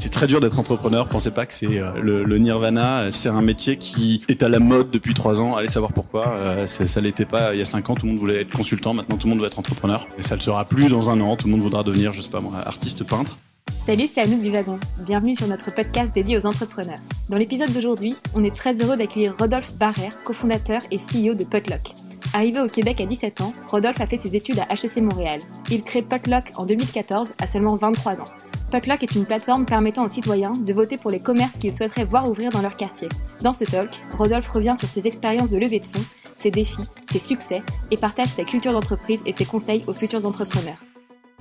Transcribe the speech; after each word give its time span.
C'est 0.00 0.10
très 0.10 0.26
dur 0.26 0.40
d'être 0.40 0.58
entrepreneur. 0.58 1.08
Pensez 1.08 1.30
pas 1.30 1.46
que 1.46 1.54
c'est 1.54 1.78
euh, 1.78 2.00
le, 2.00 2.38
nirvana. 2.38 3.12
C'est 3.12 3.28
un 3.28 3.42
métier 3.42 3.76
qui 3.76 4.24
est 4.28 4.42
à 4.42 4.48
la 4.48 4.58
mode 4.58 4.90
depuis 4.90 5.14
trois 5.14 5.40
ans. 5.40 5.54
Allez 5.54 5.68
savoir 5.68 5.92
pourquoi. 5.92 6.32
Euh, 6.32 6.66
ça 6.66 7.00
l'était 7.00 7.24
pas 7.24 7.54
il 7.54 7.58
y 7.58 7.62
a 7.62 7.64
cinq 7.64 7.88
ans. 7.90 7.94
Tout 7.94 8.06
le 8.06 8.12
monde 8.12 8.20
voulait 8.20 8.40
être 8.40 8.50
consultant. 8.50 8.92
Maintenant, 8.92 9.16
tout 9.16 9.28
le 9.28 9.30
monde 9.30 9.38
doit 9.38 9.46
être 9.46 9.58
entrepreneur. 9.60 10.08
Et 10.18 10.22
ça 10.22 10.34
le 10.34 10.40
sera 10.40 10.64
plus 10.64 10.88
dans 10.88 11.10
un 11.10 11.20
an. 11.20 11.36
Tout 11.36 11.46
le 11.46 11.52
monde 11.52 11.60
voudra 11.60 11.84
devenir, 11.84 12.12
je 12.12 12.22
sais 12.22 12.30
pas 12.30 12.40
moi, 12.40 12.56
artiste 12.56 13.06
peintre. 13.06 13.38
Salut, 13.86 14.08
c'est 14.12 14.22
Anouk 14.22 14.42
du 14.42 14.50
Wagon. 14.50 14.80
Bienvenue 15.06 15.36
sur 15.36 15.46
notre 15.46 15.72
podcast 15.72 16.12
dédié 16.12 16.36
aux 16.38 16.46
entrepreneurs. 16.46 16.98
Dans 17.28 17.36
l'épisode 17.36 17.72
d'aujourd'hui, 17.72 18.16
on 18.34 18.42
est 18.42 18.54
très 18.54 18.74
heureux 18.82 18.96
d'accueillir 18.96 19.36
Rodolphe 19.38 19.78
Barrère, 19.78 20.22
cofondateur 20.24 20.82
et 20.90 20.96
CEO 20.96 21.34
de 21.34 21.44
Potluck. 21.44 21.92
Arrivé 22.32 22.60
au 22.60 22.68
Québec 22.68 23.00
à 23.00 23.06
17 23.06 23.40
ans, 23.40 23.52
Rodolphe 23.68 24.00
a 24.00 24.06
fait 24.06 24.16
ses 24.16 24.34
études 24.34 24.58
à 24.58 24.72
HEC 24.72 24.96
Montréal. 24.98 25.40
Il 25.70 25.82
crée 25.82 26.02
Potluck 26.02 26.52
en 26.56 26.66
2014 26.66 27.34
à 27.38 27.46
seulement 27.46 27.76
23 27.76 28.20
ans. 28.20 28.30
Potluck 28.70 29.02
est 29.02 29.14
une 29.14 29.26
plateforme 29.26 29.66
permettant 29.66 30.04
aux 30.04 30.08
citoyens 30.08 30.52
de 30.52 30.72
voter 30.72 30.96
pour 30.96 31.10
les 31.10 31.20
commerces 31.20 31.58
qu'ils 31.58 31.74
souhaiteraient 31.74 32.04
voir 32.04 32.28
ouvrir 32.28 32.50
dans 32.50 32.62
leur 32.62 32.76
quartier. 32.76 33.08
Dans 33.42 33.52
ce 33.52 33.64
talk, 33.64 33.90
Rodolphe 34.16 34.48
revient 34.48 34.74
sur 34.76 34.88
ses 34.88 35.06
expériences 35.06 35.50
de 35.50 35.58
levée 35.58 35.80
de 35.80 35.86
fonds, 35.86 36.04
ses 36.36 36.50
défis, 36.50 36.82
ses 37.10 37.20
succès 37.20 37.62
et 37.90 37.96
partage 37.96 38.28
sa 38.28 38.44
culture 38.44 38.72
d'entreprise 38.72 39.20
et 39.26 39.32
ses 39.32 39.44
conseils 39.44 39.84
aux 39.86 39.94
futurs 39.94 40.26
entrepreneurs. 40.26 40.78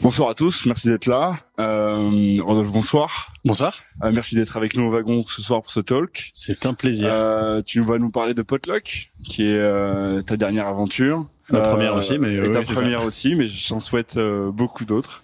Bonsoir 0.02 0.30
à 0.30 0.34
tous, 0.34 0.66
merci 0.66 0.88
d'être 0.88 1.06
là. 1.06 1.38
Euh, 1.60 2.38
Rodolphe, 2.42 2.72
bonsoir. 2.72 3.32
Bonsoir. 3.46 3.74
Euh, 4.04 4.12
merci 4.14 4.36
d'être 4.36 4.58
avec 4.58 4.76
nous 4.76 4.84
au 4.84 4.90
wagon 4.90 5.24
ce 5.26 5.42
soir 5.42 5.62
pour 5.62 5.72
ce 5.72 5.80
talk. 5.80 6.30
C'est 6.34 6.66
un 6.66 6.74
plaisir. 6.74 7.08
Euh, 7.12 7.62
tu 7.62 7.80
vas 7.80 8.00
nous 8.00 8.10
parler 8.10 8.34
de 8.34 8.42
Potluck, 8.42 9.12
qui 9.24 9.44
est 9.44 9.58
euh, 9.58 10.22
ta 10.22 10.36
dernière 10.36 10.68
aventure. 10.68 11.26
Ma 11.50 11.62
première 11.62 11.96
aussi, 11.96 12.18
mais 12.18 12.34
et 12.34 12.52
ta 12.52 12.62
première 12.62 13.02
ça. 13.02 13.08
aussi, 13.08 13.36
mais 13.36 13.48
j'en 13.48 13.80
souhaite 13.80 14.18
euh, 14.18 14.52
beaucoup 14.52 14.84
d'autres. 14.84 15.24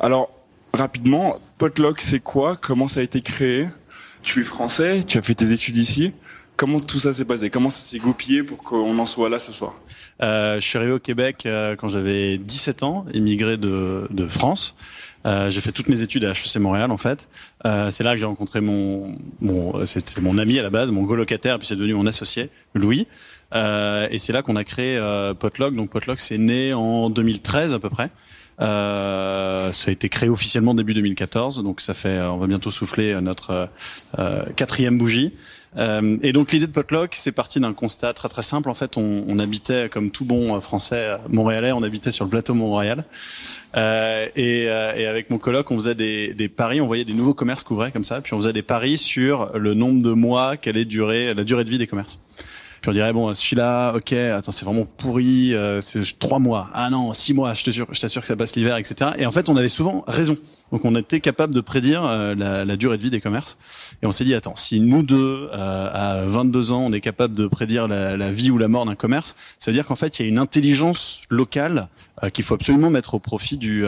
Alors, 0.00 0.30
rapidement, 0.72 1.38
Potluck, 1.58 2.00
c'est 2.00 2.20
quoi? 2.20 2.56
Comment 2.56 2.88
ça 2.88 3.00
a 3.00 3.02
été 3.02 3.20
créé? 3.20 3.68
Tu 4.22 4.40
es 4.40 4.44
français, 4.44 5.02
tu 5.06 5.18
as 5.18 5.22
fait 5.22 5.34
tes 5.34 5.52
études 5.52 5.76
ici. 5.76 6.14
Comment 6.64 6.80
tout 6.80 6.98
ça 6.98 7.12
s'est 7.12 7.26
passé? 7.26 7.50
Comment 7.50 7.68
ça 7.68 7.82
s'est 7.82 7.98
goupillé 7.98 8.42
pour 8.42 8.56
qu'on 8.56 8.98
en 8.98 9.04
soit 9.04 9.28
là 9.28 9.38
ce 9.38 9.52
soir? 9.52 9.74
Euh, 10.22 10.54
je 10.58 10.66
suis 10.66 10.78
arrivé 10.78 10.92
au 10.92 10.98
Québec 10.98 11.44
euh, 11.44 11.76
quand 11.76 11.90
j'avais 11.90 12.38
17 12.38 12.82
ans, 12.84 13.04
immigré 13.12 13.58
de, 13.58 14.08
de 14.10 14.26
France. 14.26 14.74
Euh, 15.26 15.50
j'ai 15.50 15.60
fait 15.60 15.72
toutes 15.72 15.90
mes 15.90 16.00
études 16.00 16.24
à 16.24 16.30
HEC 16.30 16.56
Montréal 16.56 16.90
en 16.90 16.96
fait. 16.96 17.28
Euh, 17.66 17.90
c'est 17.90 18.02
là 18.02 18.14
que 18.14 18.18
j'ai 18.18 18.24
rencontré 18.24 18.62
mon, 18.62 19.14
mon 19.42 19.84
c'était 19.84 20.22
mon 20.22 20.38
ami 20.38 20.58
à 20.58 20.62
la 20.62 20.70
base, 20.70 20.90
mon 20.90 21.04
colocataire, 21.04 21.58
puis 21.58 21.68
c'est 21.68 21.76
devenu 21.76 21.92
mon 21.92 22.06
associé, 22.06 22.48
Louis. 22.72 23.06
Euh, 23.54 24.08
et 24.10 24.18
c'est 24.18 24.32
là 24.32 24.40
qu'on 24.40 24.56
a 24.56 24.64
créé 24.64 24.96
euh, 24.96 25.34
Potluck. 25.34 25.74
Donc 25.74 25.90
Potluck, 25.90 26.18
c'est 26.18 26.38
né 26.38 26.72
en 26.72 27.10
2013 27.10 27.74
à 27.74 27.78
peu 27.78 27.90
près. 27.90 28.08
Euh, 28.62 29.70
ça 29.72 29.90
a 29.90 29.92
été 29.92 30.08
créé 30.08 30.30
officiellement 30.30 30.74
début 30.74 30.94
2014, 30.94 31.62
donc 31.62 31.80
ça 31.80 31.92
fait, 31.92 32.20
on 32.20 32.38
va 32.38 32.46
bientôt 32.46 32.70
souffler 32.70 33.20
notre 33.20 33.68
euh, 34.18 34.44
quatrième 34.56 34.96
bougie. 34.96 35.32
Euh, 35.76 36.16
et 36.22 36.32
donc 36.32 36.52
l'idée 36.52 36.66
de 36.66 36.72
Potluck, 36.72 37.14
c'est 37.14 37.32
parti 37.32 37.58
d'un 37.60 37.72
constat 37.72 38.12
très 38.12 38.28
très 38.28 38.42
simple. 38.42 38.70
En 38.70 38.74
fait, 38.74 38.96
on, 38.96 39.24
on 39.26 39.38
habitait 39.38 39.88
comme 39.88 40.10
tout 40.10 40.24
bon 40.24 40.54
euh, 40.54 40.60
Français 40.60 40.96
euh, 40.96 41.18
montréalais, 41.28 41.72
on 41.72 41.82
habitait 41.82 42.12
sur 42.12 42.24
le 42.24 42.30
plateau 42.30 42.54
Mont-Royal. 42.54 43.04
Euh, 43.76 44.28
et, 44.36 44.64
et 44.64 45.06
avec 45.06 45.30
mon 45.30 45.38
coloc, 45.38 45.70
on 45.70 45.76
faisait 45.76 45.96
des, 45.96 46.32
des 46.32 46.48
paris, 46.48 46.80
on 46.80 46.86
voyait 46.86 47.04
des 47.04 47.14
nouveaux 47.14 47.34
commerces 47.34 47.64
qu'ouvraient 47.64 47.90
comme 47.90 48.04
ça, 48.04 48.20
puis 48.20 48.34
on 48.34 48.38
faisait 48.38 48.52
des 48.52 48.62
paris 48.62 48.98
sur 48.98 49.58
le 49.58 49.74
nombre 49.74 50.00
de 50.00 50.12
mois, 50.12 50.56
quelle 50.56 50.76
est 50.76 50.84
durer, 50.84 51.34
la 51.34 51.42
durée 51.42 51.64
de 51.64 51.70
vie 51.70 51.78
des 51.78 51.88
commerces. 51.88 52.20
Puis 52.84 52.90
on 52.90 52.92
dirait 52.92 53.14
bon, 53.14 53.32
celui-là, 53.32 53.94
ok, 53.94 54.12
attends, 54.12 54.52
c'est 54.52 54.66
vraiment 54.66 54.84
pourri, 54.84 55.54
euh, 55.54 55.80
c'est 55.80 56.02
trois 56.18 56.38
mois. 56.38 56.68
Ah 56.74 56.90
non, 56.90 57.14
six 57.14 57.32
mois, 57.32 57.54
je 57.54 57.64
te 57.64 57.70
jure, 57.70 57.86
je 57.90 57.98
t'assure 57.98 58.20
que 58.20 58.28
ça 58.28 58.36
passe 58.36 58.56
l'hiver, 58.56 58.76
etc. 58.76 59.12
Et 59.16 59.24
en 59.24 59.30
fait, 59.30 59.48
on 59.48 59.56
avait 59.56 59.70
souvent 59.70 60.04
raison. 60.06 60.36
Donc 60.74 60.84
on 60.84 60.96
était 60.96 61.20
capable 61.20 61.54
de 61.54 61.60
prédire 61.60 62.04
euh, 62.04 62.34
la, 62.34 62.64
la 62.64 62.74
durée 62.74 62.98
de 62.98 63.02
vie 63.04 63.10
des 63.10 63.20
commerces. 63.20 63.58
Et 64.02 64.06
on 64.06 64.10
s'est 64.10 64.24
dit, 64.24 64.34
attends, 64.34 64.56
si 64.56 64.80
nous 64.80 65.04
deux, 65.04 65.48
euh, 65.52 65.88
à 65.92 66.24
22 66.26 66.72
ans, 66.72 66.80
on 66.80 66.92
est 66.92 67.00
capable 67.00 67.32
de 67.32 67.46
prédire 67.46 67.86
la, 67.86 68.16
la 68.16 68.32
vie 68.32 68.50
ou 68.50 68.58
la 68.58 68.66
mort 68.66 68.84
d'un 68.84 68.96
commerce, 68.96 69.36
ça 69.60 69.70
veut 69.70 69.72
dire 69.76 69.86
qu'en 69.86 69.94
fait, 69.94 70.18
il 70.18 70.22
y 70.22 70.24
a 70.24 70.28
une 70.28 70.38
intelligence 70.40 71.22
locale 71.30 71.86
euh, 72.24 72.28
qu'il 72.28 72.42
faut 72.42 72.54
absolument 72.54 72.90
mettre 72.90 73.14
au 73.14 73.20
profit 73.20 73.56
du, 73.56 73.84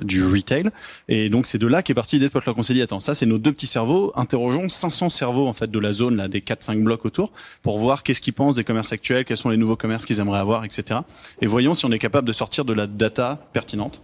du 0.00 0.24
retail. 0.24 0.70
Et 1.06 1.28
donc 1.28 1.46
c'est 1.46 1.58
de 1.58 1.66
là 1.66 1.82
qu'est 1.82 1.92
partie 1.92 2.16
l'idée 2.16 2.30
de. 2.30 2.52
On 2.56 2.62
s'est 2.62 2.72
dit, 2.72 2.80
attends, 2.80 3.00
ça 3.00 3.14
c'est 3.14 3.26
nos 3.26 3.36
deux 3.36 3.52
petits 3.52 3.66
cerveaux, 3.66 4.10
interrogeons 4.14 4.70
500 4.70 5.10
cerveaux 5.10 5.46
en 5.46 5.52
fait 5.52 5.70
de 5.70 5.78
la 5.78 5.92
zone, 5.92 6.16
là, 6.16 6.28
des 6.28 6.40
4-5 6.40 6.82
blocs 6.82 7.04
autour, 7.04 7.30
pour 7.60 7.78
voir 7.78 8.02
qu'est-ce 8.02 8.22
qu'ils 8.22 8.32
pensent 8.32 8.56
des 8.56 8.64
commerces 8.64 8.92
actuels, 8.94 9.26
quels 9.26 9.36
sont 9.36 9.50
les 9.50 9.58
nouveaux 9.58 9.76
commerces 9.76 10.06
qu'ils 10.06 10.20
aimeraient 10.20 10.40
avoir, 10.40 10.64
etc. 10.64 11.00
Et 11.42 11.46
voyons 11.46 11.74
si 11.74 11.84
on 11.84 11.92
est 11.92 11.98
capable 11.98 12.26
de 12.26 12.32
sortir 12.32 12.64
de 12.64 12.72
la 12.72 12.86
data 12.86 13.46
pertinente. 13.52 14.00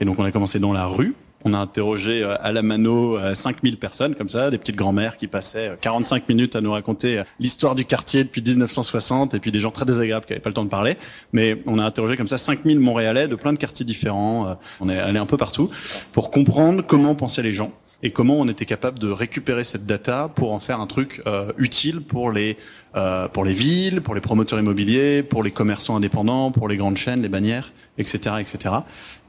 Et 0.00 0.04
donc 0.04 0.18
on 0.18 0.24
a 0.24 0.32
commencé 0.32 0.58
dans 0.58 0.72
la 0.72 0.86
rue. 0.86 1.14
On 1.44 1.54
a 1.54 1.58
interrogé 1.58 2.22
euh, 2.22 2.36
à 2.40 2.52
la 2.52 2.62
mano 2.62 3.16
euh, 3.16 3.34
5000 3.34 3.78
personnes 3.78 4.14
comme 4.14 4.28
ça, 4.28 4.50
des 4.50 4.58
petites 4.58 4.76
grand-mères 4.76 5.16
qui 5.16 5.28
passaient 5.28 5.68
euh, 5.68 5.76
45 5.80 6.28
minutes 6.28 6.56
à 6.56 6.60
nous 6.60 6.72
raconter 6.72 7.18
euh, 7.18 7.24
l'histoire 7.38 7.74
du 7.74 7.84
quartier 7.84 8.24
depuis 8.24 8.42
1960 8.42 9.34
et 9.34 9.40
puis 9.40 9.52
des 9.52 9.60
gens 9.60 9.70
très 9.70 9.84
désagréables 9.84 10.26
qui 10.26 10.32
n'avaient 10.32 10.42
pas 10.42 10.50
le 10.50 10.54
temps 10.54 10.64
de 10.64 10.70
parler. 10.70 10.96
Mais 11.32 11.62
on 11.66 11.78
a 11.78 11.84
interrogé 11.84 12.16
comme 12.16 12.28
ça 12.28 12.38
5000 12.38 12.80
Montréalais 12.80 13.28
de 13.28 13.36
plein 13.36 13.52
de 13.52 13.58
quartiers 13.58 13.86
différents. 13.86 14.48
Euh, 14.48 14.54
On 14.80 14.88
est 14.88 14.98
allé 14.98 15.18
un 15.18 15.26
peu 15.26 15.36
partout 15.36 15.70
pour 16.12 16.30
comprendre 16.30 16.82
comment 16.86 17.14
pensaient 17.14 17.42
les 17.42 17.52
gens 17.52 17.72
et 18.02 18.10
comment 18.10 18.34
on 18.34 18.48
était 18.48 18.64
capable 18.64 18.98
de 18.98 19.10
récupérer 19.10 19.64
cette 19.64 19.86
data 19.86 20.30
pour 20.34 20.52
en 20.52 20.58
faire 20.58 20.80
un 20.80 20.86
truc 20.86 21.20
euh, 21.26 21.52
utile 21.58 22.00
pour 22.00 22.30
les 22.30 22.56
euh, 22.96 23.28
pour 23.28 23.44
les 23.44 23.52
villes, 23.52 24.00
pour 24.00 24.14
les 24.14 24.20
promoteurs 24.20 24.58
immobiliers, 24.58 25.22
pour 25.22 25.42
les 25.42 25.50
commerçants 25.50 25.96
indépendants, 25.96 26.50
pour 26.50 26.68
les 26.68 26.76
grandes 26.76 26.96
chaînes, 26.96 27.22
les 27.22 27.28
bannières, 27.28 27.72
etc., 27.98 28.36
etc. 28.40 28.76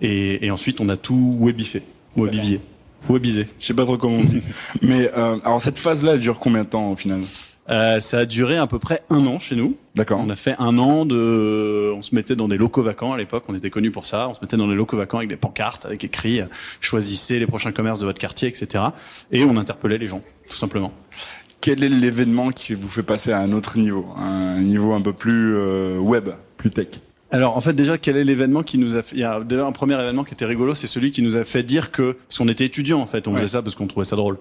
Et, 0.02 0.46
et 0.46 0.52
ensuite 0.52 0.80
on 0.80 0.90
a 0.90 0.98
tout 0.98 1.36
webifié, 2.16 2.42
webivié, 2.42 2.62
webisé. 3.10 3.48
Je 3.60 3.66
sais 3.66 3.74
pas 3.74 3.86
trop 3.86 3.98
comment 3.98 4.18
on 4.18 4.24
dit. 4.24 4.42
mais 4.82 5.10
euh, 5.18 5.38
alors 5.44 5.62
cette 5.62 5.80
phase-là 5.80 6.14
elle 6.14 6.20
dure 6.20 6.40
combien 6.40 6.64
de 6.64 6.70
temps 6.70 6.92
au 6.92 6.96
final? 6.96 7.22
Euh, 7.70 8.00
ça 8.00 8.20
a 8.20 8.26
duré 8.26 8.58
à 8.58 8.66
peu 8.66 8.80
près 8.80 9.02
un 9.10 9.26
an 9.28 9.38
chez 9.38 9.56
nous. 9.56 9.78
D'accord. 9.94 10.20
On 10.26 10.30
a 10.30 10.36
fait 10.36 10.56
un 10.58 10.78
an 10.80 11.06
de, 11.06 11.94
on 11.96 12.02
se 12.02 12.16
mettait 12.16 12.36
dans 12.36 12.48
des 12.48 12.58
locaux 12.58 12.82
vacants 12.82 13.14
à 13.14 13.18
l'époque, 13.18 13.44
on 13.48 13.56
était 13.56 13.70
connus 13.70 13.92
pour 13.92 14.06
ça. 14.06 14.28
On 14.28 14.34
se 14.34 14.42
mettait 14.42 14.58
dans 14.58 14.68
des 14.68 14.76
locaux 14.76 14.98
vacants 14.98 15.18
avec 15.18 15.30
des 15.30 15.36
pancartes, 15.36 15.86
avec 15.86 16.04
écrit 16.04 16.42
euh, 16.42 16.46
choisissez 16.82 17.38
les 17.38 17.46
prochains 17.46 17.72
commerces 17.72 18.00
de 18.00 18.06
votre 18.06 18.20
quartier, 18.20 18.48
etc. 18.48 18.86
Et 19.32 19.44
on 19.44 19.56
interpellait 19.58 20.00
les 20.00 20.08
gens, 20.08 20.22
tout 20.50 20.58
simplement. 20.58 20.92
Quel 21.62 21.84
est 21.84 21.90
l'événement 21.90 22.52
qui 22.52 22.74
vous 22.74 22.88
fait 22.88 23.04
passer 23.04 23.34
à 23.34 23.40
un 23.40 23.52
autre 23.52 23.78
niveau, 23.78 24.08
un 24.18 24.62
niveau 24.62 24.94
un 24.94 25.02
peu 25.02 25.14
plus 25.14 25.56
euh, 25.56 25.98
web, 25.98 26.30
plus 26.58 26.72
tech? 26.72 26.88
Alors 27.32 27.56
en 27.56 27.62
fait 27.62 27.74
déjà 27.74 28.00
quel 28.00 28.18
est 28.18 28.24
l'événement 28.24 28.64
qui 28.64 28.80
nous 28.80 28.96
a 28.96 29.04
fait 29.04 29.16
il 29.16 29.20
y 29.20 29.24
a 29.24 29.40
déjà 29.40 29.64
un 29.66 29.72
premier 29.72 29.94
événement 29.94 30.24
qui 30.24 30.34
était 30.34 30.46
rigolo 30.46 30.74
c'est 30.74 30.88
celui 30.88 31.12
qui 31.12 31.22
nous 31.22 31.36
a 31.36 31.44
fait 31.44 31.62
dire 31.62 31.92
que 31.92 32.14
parce 32.28 32.40
qu'on 32.40 32.48
était 32.48 32.66
étudiants 32.66 33.00
en 33.02 33.06
fait 33.06 33.28
on 33.28 33.32
Ouais. 33.34 33.38
faisait 33.42 33.52
ça 33.52 33.62
parce 33.62 33.76
qu'on 33.76 33.86
trouvait 33.86 34.06
ça 34.06 34.16
drôle. 34.16 34.38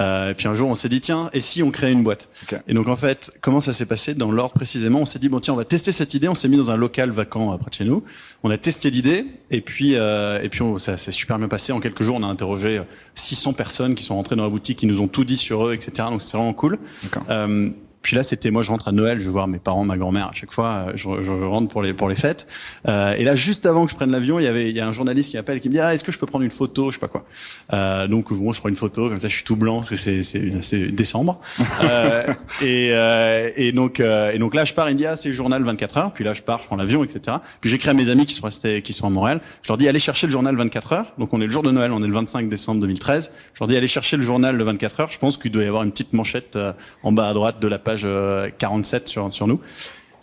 Euh, 0.00 0.30
et 0.30 0.34
puis 0.34 0.48
un 0.48 0.54
jour 0.54 0.68
on 0.68 0.74
s'est 0.74 0.88
dit 0.88 1.00
tiens 1.00 1.30
et 1.32 1.38
si 1.38 1.62
on 1.62 1.70
créait 1.70 1.92
une 1.92 2.02
boîte? 2.02 2.28
Et 2.66 2.74
donc 2.74 2.88
en 2.88 2.96
fait 2.96 3.30
comment 3.40 3.60
ça 3.60 3.72
s'est 3.72 3.86
passé 3.86 4.14
dans 4.14 4.32
l'ordre 4.32 4.54
précisément? 4.54 4.98
On 5.00 5.06
s'est 5.06 5.20
dit 5.20 5.28
bon 5.28 5.38
tiens 5.38 5.54
on 5.54 5.56
va 5.56 5.64
tester 5.64 5.92
cette 5.92 6.14
idée. 6.14 6.26
On 6.28 6.34
s'est 6.34 6.48
mis 6.48 6.56
dans 6.56 6.72
un 6.72 6.76
local 6.76 7.10
vacant 7.10 7.52
euh, 7.52 7.56
près 7.58 7.70
de 7.70 7.74
chez 7.74 7.84
nous. 7.84 8.02
On 8.42 8.50
a 8.50 8.58
testé 8.58 8.90
l'idée. 8.90 9.24
Et 9.52 9.60
puis 9.60 9.94
euh, 9.94 10.42
et 10.42 10.48
puis 10.48 10.62
on- 10.62 10.78
ça 10.78 10.96
s'est 10.96 11.12
super 11.12 11.38
bien 11.38 11.46
passé. 11.48 11.72
En 11.72 11.78
quelques 11.78 12.02
jours 12.02 12.16
on 12.18 12.24
a 12.24 12.26
interrogé 12.26 12.78
euh, 12.78 12.82
600 13.14 13.52
personnes 13.52 13.94
qui 13.94 14.02
sont 14.02 14.16
rentrées 14.16 14.34
dans 14.34 14.42
la 14.42 14.48
boutique 14.48 14.78
qui 14.78 14.86
nous 14.86 15.00
ont 15.00 15.06
tout 15.06 15.24
dit 15.24 15.36
sur 15.36 15.68
eux 15.68 15.74
etc 15.74 16.08
donc 16.10 16.22
c'est 16.22 16.36
vraiment 16.36 16.54
cool. 16.54 16.78
D'accord. 17.04 17.22
euh, 17.30 17.70
puis 18.02 18.16
là, 18.16 18.22
c'était 18.22 18.50
moi, 18.50 18.62
je 18.62 18.70
rentre 18.70 18.88
à 18.88 18.92
Noël, 18.92 19.20
je 19.20 19.24
vais 19.24 19.30
voir 19.30 19.46
mes 19.46 19.58
parents, 19.58 19.84
ma 19.84 19.96
grand-mère 19.96 20.26
à 20.26 20.32
chaque 20.32 20.52
fois, 20.52 20.86
euh, 20.88 20.92
je, 20.94 21.22
je, 21.22 21.30
rentre 21.30 21.68
pour 21.68 21.82
les 21.82 21.92
pour 21.92 22.08
les 22.08 22.16
fêtes. 22.16 22.46
Euh, 22.88 23.14
et 23.14 23.24
là, 23.24 23.34
juste 23.36 23.64
avant 23.64 23.84
que 23.84 23.90
je 23.90 23.96
prenne 23.96 24.10
l'avion, 24.10 24.38
il 24.38 24.44
y 24.44 24.48
avait 24.48 24.70
il 24.70 24.76
y 24.76 24.80
a 24.80 24.86
un 24.86 24.92
journaliste 24.92 25.30
qui 25.30 25.36
m'appelle 25.36 25.60
qui 25.60 25.68
me 25.68 25.74
dit 25.74 25.80
ah 25.80 25.94
est-ce 25.94 26.02
que 26.04 26.12
je 26.12 26.18
peux 26.18 26.26
prendre 26.26 26.44
une 26.44 26.50
photo, 26.50 26.90
je 26.90 26.94
sais 26.94 27.00
pas 27.00 27.08
quoi. 27.08 27.24
Euh, 27.72 28.08
donc 28.08 28.32
bon, 28.32 28.52
je 28.52 28.60
prends 28.60 28.68
une 28.68 28.76
photo 28.76 29.08
comme 29.08 29.16
ça, 29.16 29.28
je 29.28 29.34
suis 29.34 29.44
tout 29.44 29.56
blanc 29.56 29.78
parce 29.78 29.90
que 29.90 29.96
c'est 29.96 30.22
c'est 30.24 30.78
décembre. 30.92 31.40
euh, 31.84 32.26
et 32.60 32.90
euh, 32.92 33.50
et 33.56 33.72
donc 33.72 34.00
euh, 34.00 34.32
et 34.32 34.38
donc 34.38 34.54
là, 34.54 34.64
je 34.64 34.72
pars, 34.72 34.88
il 34.88 34.94
me 34.94 34.98
dit 34.98 35.06
ah 35.06 35.16
c'est 35.16 35.32
journal 35.32 35.62
24 35.62 35.96
heures. 35.98 36.12
Puis 36.12 36.24
là, 36.24 36.34
je 36.34 36.42
pars, 36.42 36.60
je 36.60 36.66
prends 36.66 36.76
l'avion, 36.76 37.04
etc. 37.04 37.36
Puis 37.60 37.70
j'écris 37.70 37.90
à 37.90 37.94
mes 37.94 38.10
amis 38.10 38.26
qui 38.26 38.34
sont 38.34 38.46
restés 38.46 38.82
qui 38.82 38.92
sont 38.92 39.06
à 39.06 39.10
Montréal. 39.10 39.40
Je 39.62 39.68
leur 39.68 39.78
dis 39.78 39.88
allez 39.88 39.98
chercher 39.98 40.26
le 40.26 40.32
journal 40.32 40.56
24 40.56 40.92
heures. 40.92 41.12
Donc 41.18 41.32
on 41.32 41.40
est 41.40 41.46
le 41.46 41.52
jour 41.52 41.62
de 41.62 41.70
Noël, 41.70 41.92
on 41.92 42.02
est 42.02 42.06
le 42.06 42.12
25 42.12 42.48
décembre 42.48 42.80
2013. 42.80 43.32
Je 43.54 43.60
leur 43.60 43.68
dis 43.68 43.76
allez 43.76 43.86
chercher 43.86 44.16
le 44.16 44.22
journal 44.22 44.58
de 44.58 44.64
24 44.64 45.00
heures. 45.00 45.10
Je 45.10 45.18
pense 45.18 45.36
qu'il 45.36 45.50
doit 45.52 45.62
y 45.62 45.66
avoir 45.66 45.82
une 45.82 45.92
petite 45.92 46.12
manchette 46.12 46.58
en 47.02 47.12
bas 47.12 47.28
à 47.28 47.34
droite 47.34 47.60
de 47.60 47.68
la 47.68 47.78
page 47.78 47.91
euh, 48.04 48.50
47 48.58 49.08
sur 49.08 49.32
sur 49.32 49.46
nous. 49.46 49.60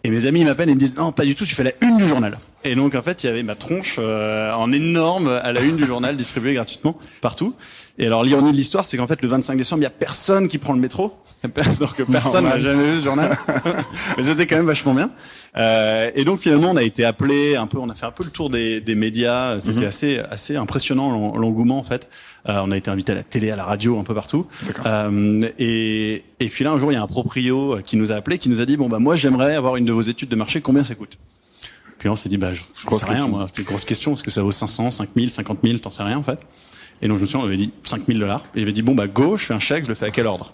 Et 0.04 0.10
mes 0.10 0.28
amis 0.28 0.44
m'appellent 0.44 0.70
et 0.70 0.76
me 0.76 0.80
disent 0.80 0.96
non 0.98 1.12
pas 1.12 1.26
du 1.26 1.36
tout, 1.36 1.46
tu 1.46 1.56
fais 1.56 1.64
la 1.64 1.72
une 1.82 1.98
du 1.98 2.08
journal. 2.08 2.38
Et 2.66 2.76
donc 2.76 2.94
en 2.94 3.02
fait 3.02 3.24
il 3.24 3.28
y 3.28 3.30
avait 3.30 3.42
ma 3.44 3.56
tronche 3.56 3.96
euh, 4.00 4.52
en 4.54 4.72
énorme 4.74 5.30
à 5.30 5.54
la 5.54 5.62
une 5.62 5.78
du 5.78 5.86
journal 5.86 6.18
distribuée 6.18 6.54
gratuitement 6.56 6.98
partout. 7.22 7.56
Et 7.98 8.06
alors 8.06 8.24
l'ironie 8.24 8.52
de 8.52 8.58
l'histoire 8.58 8.86
c'est 8.86 8.98
qu'en 8.98 9.08
fait 9.08 9.22
le 9.22 9.30
25 9.30 9.56
décembre 9.56 9.82
il 9.82 9.84
y 9.84 9.88
a 9.88 9.92
personne 9.92 10.50
qui 10.50 10.58
prend 10.58 10.74
le 10.74 10.80
métro, 10.80 11.16
alors 11.56 11.96
que 11.96 12.04
personne 12.04 12.44
n'a 12.44 12.60
jamais 12.60 12.92
vu 12.92 13.00
ce 13.00 13.06
journal. 13.06 13.38
Mais 14.18 14.24
c'était 14.24 14.46
quand 14.46 14.58
même 14.58 14.66
vachement 14.66 14.94
bien. 14.94 15.10
Euh, 15.58 16.12
et 16.16 16.26
donc 16.26 16.40
finalement 16.40 16.72
on 16.72 16.76
a 16.76 16.84
été 16.84 17.06
appelé 17.06 17.56
un 17.56 17.66
peu, 17.66 17.78
on 17.78 17.88
a 17.90 17.96
fait 17.96 18.06
un 18.06 18.12
peu 18.12 18.26
le 18.26 18.30
tour 18.30 18.50
des, 18.50 18.82
des 18.82 18.96
médias. 18.96 19.58
C'était 19.62 19.86
assez 19.86 20.20
assez 20.30 20.58
impressionnant 20.58 21.12
l'en- 21.12 21.38
l'engouement 21.38 21.80
en 21.80 21.84
fait. 21.84 22.10
Euh, 22.50 22.60
on 22.64 22.72
a 22.72 22.78
été 22.78 22.90
invité 22.92 23.14
à 23.14 23.16
la 23.16 23.24
télé, 23.24 23.52
à 23.52 23.56
la 23.56 23.64
radio, 23.64 23.98
un 24.00 24.04
peu 24.04 24.14
partout. 24.14 24.48
Euh, 24.86 25.48
et, 25.60 26.24
et 26.42 26.48
puis 26.50 26.66
là 26.66 26.72
un 26.72 26.78
jour 26.78 26.92
il 26.92 26.96
y 26.96 26.98
a 26.98 27.02
un 27.02 27.08
proprio 27.08 27.80
qui 27.86 27.96
nous 27.96 28.12
a 28.12 28.16
appelé, 28.16 28.38
qui 28.38 28.50
nous 28.50 28.60
a 28.60 28.66
dit 28.66 28.76
bon 28.76 28.90
bah 28.90 29.00
moi 29.00 29.16
j'aimerais 29.16 29.56
avoir 29.56 29.78
une 29.78 29.86
de 29.86 29.94
vos 29.94 30.02
études 30.02 30.30
de 30.30 30.36
marché, 30.36 30.60
combien 30.60 30.84
ça 30.84 30.96
coûte? 30.96 31.18
Puis 32.00 32.10
on 32.10 32.16
s'est 32.16 32.30
dit 32.30 32.38
bah 32.38 32.54
je, 32.54 32.64
je 32.76 32.86
Grosse 32.86 33.02
sais 33.02 33.14
rien 33.14 33.28
moi, 33.28 33.48
c'est 33.54 33.62
une 33.62 33.68
grosse 33.68 33.86
question, 33.86 34.14
est-ce 34.14 34.24
que 34.24 34.32
ça 34.32 34.42
vaut 34.42 34.52
500, 34.52 34.90
5000, 34.90 35.32
50 35.32 35.60
000, 35.64 35.78
t'en 35.78 35.92
sais 35.92 36.04
rien 36.04 36.18
en 36.18 36.24
fait. 36.24 36.40
Et 37.02 37.08
donc 37.08 37.18
je 37.18 37.22
me 37.22 37.26
souviens, 37.26 37.46
on 37.46 37.48
avait 37.48 37.58
dit 37.58 37.72
5000 37.84 38.20
dollars. 38.20 38.44
Et 38.56 38.60
il 38.60 38.64
avait 38.64 38.74
dit 38.74 38.82
bon 38.82 38.96
bah 38.96 39.08
go, 39.08 39.38
je 39.38 39.46
fais 39.46 39.54
un 39.54 39.60
chèque, 39.60 39.84
je 39.84 39.90
le 39.90 39.96
fais 39.96 40.08
à 40.08 40.12
quel 40.12 40.26
ordre? 40.26 40.54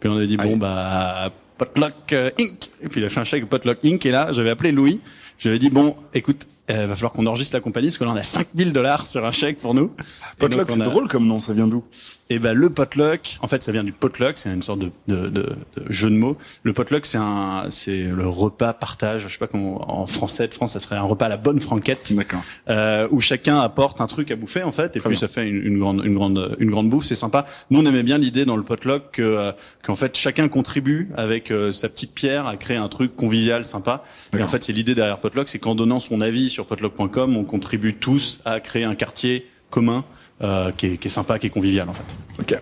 Puis 0.00 0.08
on 0.08 0.16
avait 0.16 0.26
dit 0.26 0.36
bon 0.36 0.56
bah 0.56 1.30
Potluck 1.58 2.12
euh, 2.12 2.30
Inc. 2.38 2.70
Et 2.82 2.88
puis 2.88 3.00
il 3.00 3.04
a 3.04 3.08
fait 3.08 3.20
un 3.20 3.24
chèque 3.24 3.46
Potluck 3.46 3.78
Inc. 3.84 4.04
Et 4.04 4.10
là, 4.10 4.32
j'avais 4.32 4.50
appelé 4.50 4.72
Louis. 4.72 5.00
Je 5.38 5.48
lui 5.48 5.56
ai 5.56 5.58
dit 5.58 5.70
bon, 5.70 5.96
écoute, 6.14 6.46
il 6.68 6.74
euh, 6.74 6.86
va 6.86 6.94
falloir 6.94 7.12
qu'on 7.12 7.26
enregistre 7.26 7.54
la 7.54 7.60
compagnie 7.60 7.88
parce 7.88 7.98
que 7.98 8.04
là 8.04 8.10
on 8.10 8.16
a 8.16 8.22
5000 8.22 8.72
dollars 8.72 9.06
sur 9.06 9.24
un 9.24 9.32
chèque 9.32 9.58
pour 9.58 9.74
nous. 9.74 9.92
Potluck, 10.38 10.70
c'est 10.70 10.78
drôle 10.78 11.08
comme 11.08 11.26
nom, 11.26 11.40
ça 11.40 11.52
vient 11.52 11.68
d'où? 11.68 11.84
Et 12.28 12.34
eh 12.34 12.38
ben 12.40 12.54
le 12.54 12.70
potluck, 12.70 13.38
en 13.40 13.46
fait 13.46 13.62
ça 13.62 13.70
vient 13.70 13.84
du 13.84 13.92
potluck, 13.92 14.36
c'est 14.36 14.52
une 14.52 14.62
sorte 14.62 14.80
de, 14.80 14.90
de, 15.06 15.28
de, 15.28 15.56
jeu 15.88 16.10
de 16.10 16.16
mots. 16.16 16.36
Le 16.64 16.72
potluck 16.72 17.06
c'est 17.06 17.18
un, 17.18 17.66
c'est 17.70 18.02
le 18.02 18.26
repas 18.26 18.72
partage, 18.72 19.22
je 19.22 19.28
sais 19.28 19.38
pas 19.38 19.46
comment 19.46 20.00
en 20.00 20.06
français 20.06 20.48
de 20.48 20.52
France 20.52 20.72
ça 20.72 20.80
serait 20.80 20.96
un 20.96 21.02
repas 21.02 21.26
à 21.26 21.28
la 21.28 21.36
bonne 21.36 21.60
franquette. 21.60 22.12
D'accord. 22.12 22.42
Euh, 22.68 23.06
où 23.12 23.20
chacun 23.20 23.60
apporte 23.60 24.00
un 24.00 24.08
truc 24.08 24.32
à 24.32 24.36
bouffer 24.36 24.64
en 24.64 24.72
fait, 24.72 24.96
et 24.96 25.00
puis 25.00 25.16
ça 25.16 25.28
fait 25.28 25.46
une, 25.46 25.64
une, 25.64 25.78
grande, 25.78 26.04
une 26.04 26.14
grande, 26.14 26.56
une 26.58 26.70
grande 26.70 26.90
bouffe, 26.90 27.04
c'est 27.04 27.14
sympa. 27.14 27.46
Nous 27.70 27.78
on 27.78 27.86
aimait 27.86 28.02
bien 28.02 28.18
l'idée 28.18 28.44
dans 28.44 28.56
le 28.56 28.64
potluck 28.64 29.12
que, 29.12 29.22
euh, 29.22 29.52
qu'en 29.84 29.94
fait 29.94 30.16
chacun 30.16 30.48
contribue 30.48 31.12
avec 31.16 31.52
euh, 31.52 31.70
sa 31.70 31.88
petite 31.88 32.12
pierre 32.12 32.48
à 32.48 32.56
créer 32.56 32.76
un 32.76 32.88
truc 32.88 33.14
convivial, 33.14 33.64
sympa. 33.64 34.02
Et 34.36 34.42
en 34.42 34.48
fait 34.48 34.64
c'est 34.64 34.72
l'idée 34.72 34.96
derrière 34.96 35.20
potluck, 35.20 35.48
c'est 35.48 35.60
qu'en 35.60 35.76
donnant 35.76 36.00
son 36.00 36.20
avis 36.20 36.50
sur 36.50 36.66
potluck.com 36.66 37.36
on 37.36 37.44
contribue 37.44 37.94
tous 37.94 38.40
à 38.44 38.58
créer 38.58 38.82
un 38.82 38.96
quartier 38.96 39.46
commun 39.70 40.04
euh, 40.42 40.70
qui, 40.72 40.86
est, 40.86 40.96
qui, 40.98 41.08
est, 41.08 41.10
sympa, 41.10 41.38
qui 41.38 41.46
est 41.46 41.50
convivial 41.50 41.88
en 41.88 41.94
fait. 41.94 42.04
Ok. 42.38 42.60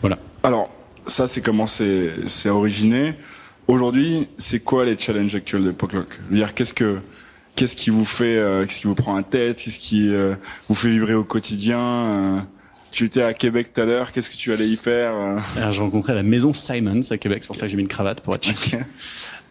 Voilà. 0.00 0.18
Alors 0.42 0.70
ça 1.06 1.26
c'est 1.26 1.40
comment 1.40 1.66
c'est 1.66 2.48
originé. 2.48 3.14
Aujourd'hui, 3.68 4.28
c'est 4.38 4.60
quoi 4.60 4.84
les 4.84 4.96
challenges 4.96 5.34
actuels 5.34 5.64
de 5.64 5.72
Potluck 5.72 6.20
dire 6.30 6.54
qu'est-ce 6.54 6.74
que 6.74 6.98
qu'est-ce 7.56 7.74
qui 7.74 7.90
vous 7.90 8.04
fait, 8.04 8.36
euh, 8.36 8.64
qu'est-ce 8.64 8.80
qui 8.80 8.86
vous 8.86 8.94
prend 8.94 9.16
en 9.16 9.22
tête, 9.22 9.60
qu'est-ce 9.62 9.80
qui 9.80 10.14
euh, 10.14 10.34
vous 10.68 10.74
fait 10.74 10.88
vibrer 10.88 11.14
au 11.14 11.24
quotidien 11.24 12.46
tu 12.92 13.04
étais 13.04 13.22
à 13.22 13.34
Québec 13.34 13.74
tout 13.74 13.80
à 13.82 13.84
l'heure, 13.84 14.10
qu'est-ce 14.10 14.30
que 14.30 14.36
tu 14.36 14.54
allais 14.54 14.68
y 14.68 14.76
faire 14.76 15.12
Alors, 15.56 15.70
J'ai 15.70 15.82
rencontré 15.82 16.14
la 16.14 16.22
maison 16.22 16.54
Simons 16.54 17.00
à 17.10 17.18
Québec, 17.18 17.42
c'est 17.42 17.48
pour 17.48 17.56
ça 17.56 17.62
que 17.62 17.68
j'ai 17.68 17.76
mis 17.76 17.82
une 17.82 17.88
cravate 17.88 18.22
pour 18.22 18.34
être 18.34 18.44
chic. 18.44 18.76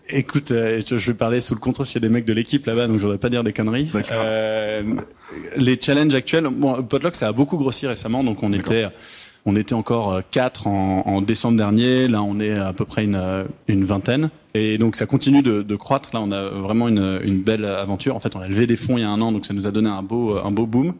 Écoute, 0.09 0.51
euh, 0.51 0.81
je 0.85 1.11
vais 1.11 1.17
parler 1.17 1.41
sous 1.41 1.55
le 1.55 1.59
contrôle 1.59 1.85
s'il 1.85 2.01
y 2.01 2.05
a 2.05 2.07
des 2.07 2.13
mecs 2.13 2.25
de 2.25 2.33
l'équipe 2.33 2.65
là-bas, 2.65 2.87
donc 2.87 2.97
je 2.97 3.01
voudrais 3.01 3.17
pas 3.17 3.29
dire 3.29 3.43
des 3.43 3.53
conneries. 3.53 3.89
Euh, 4.11 4.83
les 5.55 5.79
challenges 5.81 6.13
actuels, 6.13 6.47
bon, 6.47 6.83
Potluck 6.83 7.15
ça 7.15 7.29
a 7.29 7.31
beaucoup 7.31 7.57
grossi 7.57 7.87
récemment, 7.87 8.23
donc 8.23 8.43
on 8.43 8.53
était 8.53 8.87
on 9.45 9.55
était 9.55 9.73
encore 9.73 10.13
euh, 10.13 10.21
quatre 10.31 10.67
en, 10.67 11.03
en, 11.05 11.21
décembre 11.21 11.57
dernier. 11.57 12.07
Là, 12.07 12.21
on 12.23 12.39
est 12.39 12.57
à 12.57 12.73
peu 12.73 12.85
près 12.85 13.03
une, 13.03 13.15
euh, 13.15 13.45
une 13.67 13.85
vingtaine. 13.85 14.29
Et 14.55 14.77
donc 14.77 14.95
ça 14.95 15.05
continue 15.05 15.41
de, 15.41 15.61
de, 15.61 15.75
croître. 15.75 16.11
Là, 16.13 16.21
on 16.21 16.31
a 16.31 16.47
vraiment 16.47 16.87
une, 16.87 17.19
une, 17.25 17.41
belle 17.41 17.65
aventure. 17.65 18.15
En 18.15 18.21
fait, 18.21 18.37
on 18.37 18.39
a 18.39 18.47
levé 18.47 18.65
des 18.65 18.77
fonds 18.77 18.97
il 18.97 19.01
y 19.01 19.03
a 19.03 19.09
un 19.09 19.19
an, 19.19 19.33
donc 19.33 19.45
ça 19.45 19.53
nous 19.53 19.67
a 19.67 19.71
donné 19.71 19.89
un 19.89 20.01
beau, 20.01 20.37
un 20.37 20.51
beau 20.51 20.65
boom. 20.65 20.93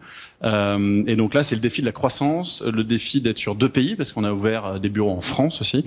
Euh, 0.44 1.04
et 1.08 1.16
donc 1.16 1.34
là, 1.34 1.42
c'est 1.42 1.56
le 1.56 1.62
défi 1.62 1.80
de 1.80 1.86
la 1.86 1.94
croissance, 1.94 2.62
le 2.62 2.84
défi 2.84 3.22
d'être 3.22 3.40
sur 3.40 3.56
deux 3.56 3.70
pays 3.70 3.96
parce 3.96 4.12
qu'on 4.12 4.26
a 4.26 4.34
ouvert 4.34 4.66
euh, 4.66 4.80
des 4.80 4.90
bureaux 4.90 5.12
en 5.12 5.22
France 5.22 5.62
aussi, 5.62 5.86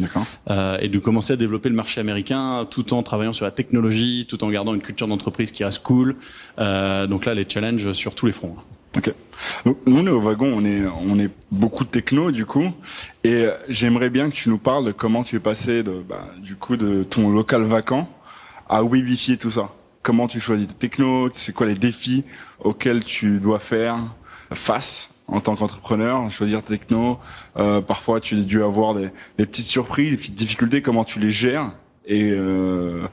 euh, 0.50 0.78
et 0.80 0.88
de 0.88 0.98
commencer 0.98 1.34
à 1.34 1.36
développer 1.36 1.68
le 1.68 1.74
marché 1.74 2.00
américain 2.00 2.66
tout 2.70 2.94
en 2.94 3.02
travaillant 3.02 3.34
sur 3.34 3.44
la 3.44 3.50
technologie, 3.50 4.24
tout 4.26 4.42
en 4.44 4.48
gardant 4.48 4.72
une 4.72 4.80
culture 4.80 5.06
d'entreprise 5.06 5.52
qui 5.52 5.62
reste 5.62 5.82
cool. 5.82 6.16
Euh, 6.58 7.06
donc 7.06 7.26
là, 7.26 7.34
les 7.34 7.44
challenges 7.46 7.92
sur 7.92 8.14
tous 8.14 8.24
les 8.24 8.32
fronts. 8.32 8.56
Ok. 8.98 9.14
Donc, 9.64 9.78
nous, 9.86 10.06
au 10.08 10.20
wagon, 10.20 10.52
on 10.52 10.64
est, 10.64 10.84
on 10.86 11.18
est 11.20 11.30
beaucoup 11.52 11.84
techno, 11.84 12.32
du 12.32 12.44
coup. 12.44 12.72
Et 13.22 13.46
j'aimerais 13.68 14.10
bien 14.10 14.28
que 14.28 14.34
tu 14.34 14.48
nous 14.48 14.58
parles 14.58 14.86
de 14.86 14.92
comment 14.92 15.22
tu 15.22 15.36
es 15.36 15.40
passé 15.40 15.82
de, 15.84 16.02
bah, 16.06 16.28
du 16.42 16.56
coup, 16.56 16.76
de 16.76 17.04
ton 17.04 17.30
local 17.30 17.62
vacant 17.62 18.08
à 18.68 18.82
webifier 18.82 19.36
tout 19.36 19.52
ça. 19.52 19.70
Comment 20.02 20.26
tu 20.26 20.40
choisis 20.40 20.66
tes 20.66 20.74
techno? 20.74 21.28
C'est 21.32 21.54
quoi 21.54 21.66
les 21.66 21.76
défis 21.76 22.24
auxquels 22.60 23.04
tu 23.04 23.40
dois 23.40 23.60
faire 23.60 23.98
face 24.52 25.12
en 25.28 25.40
tant 25.40 25.54
qu'entrepreneur, 25.54 26.30
choisir 26.30 26.62
techno. 26.62 27.18
Euh, 27.56 27.80
parfois, 27.80 28.18
tu 28.18 28.34
as 28.36 28.40
dû 28.40 28.62
avoir 28.62 28.94
des, 28.94 29.10
des, 29.36 29.46
petites 29.46 29.66
surprises, 29.66 30.12
des 30.12 30.16
petites 30.16 30.34
difficultés. 30.34 30.82
Comment 30.82 31.04
tu 31.04 31.20
les 31.20 31.30
gères 31.30 31.72
et 32.08 32.30
euh, 32.32 33.06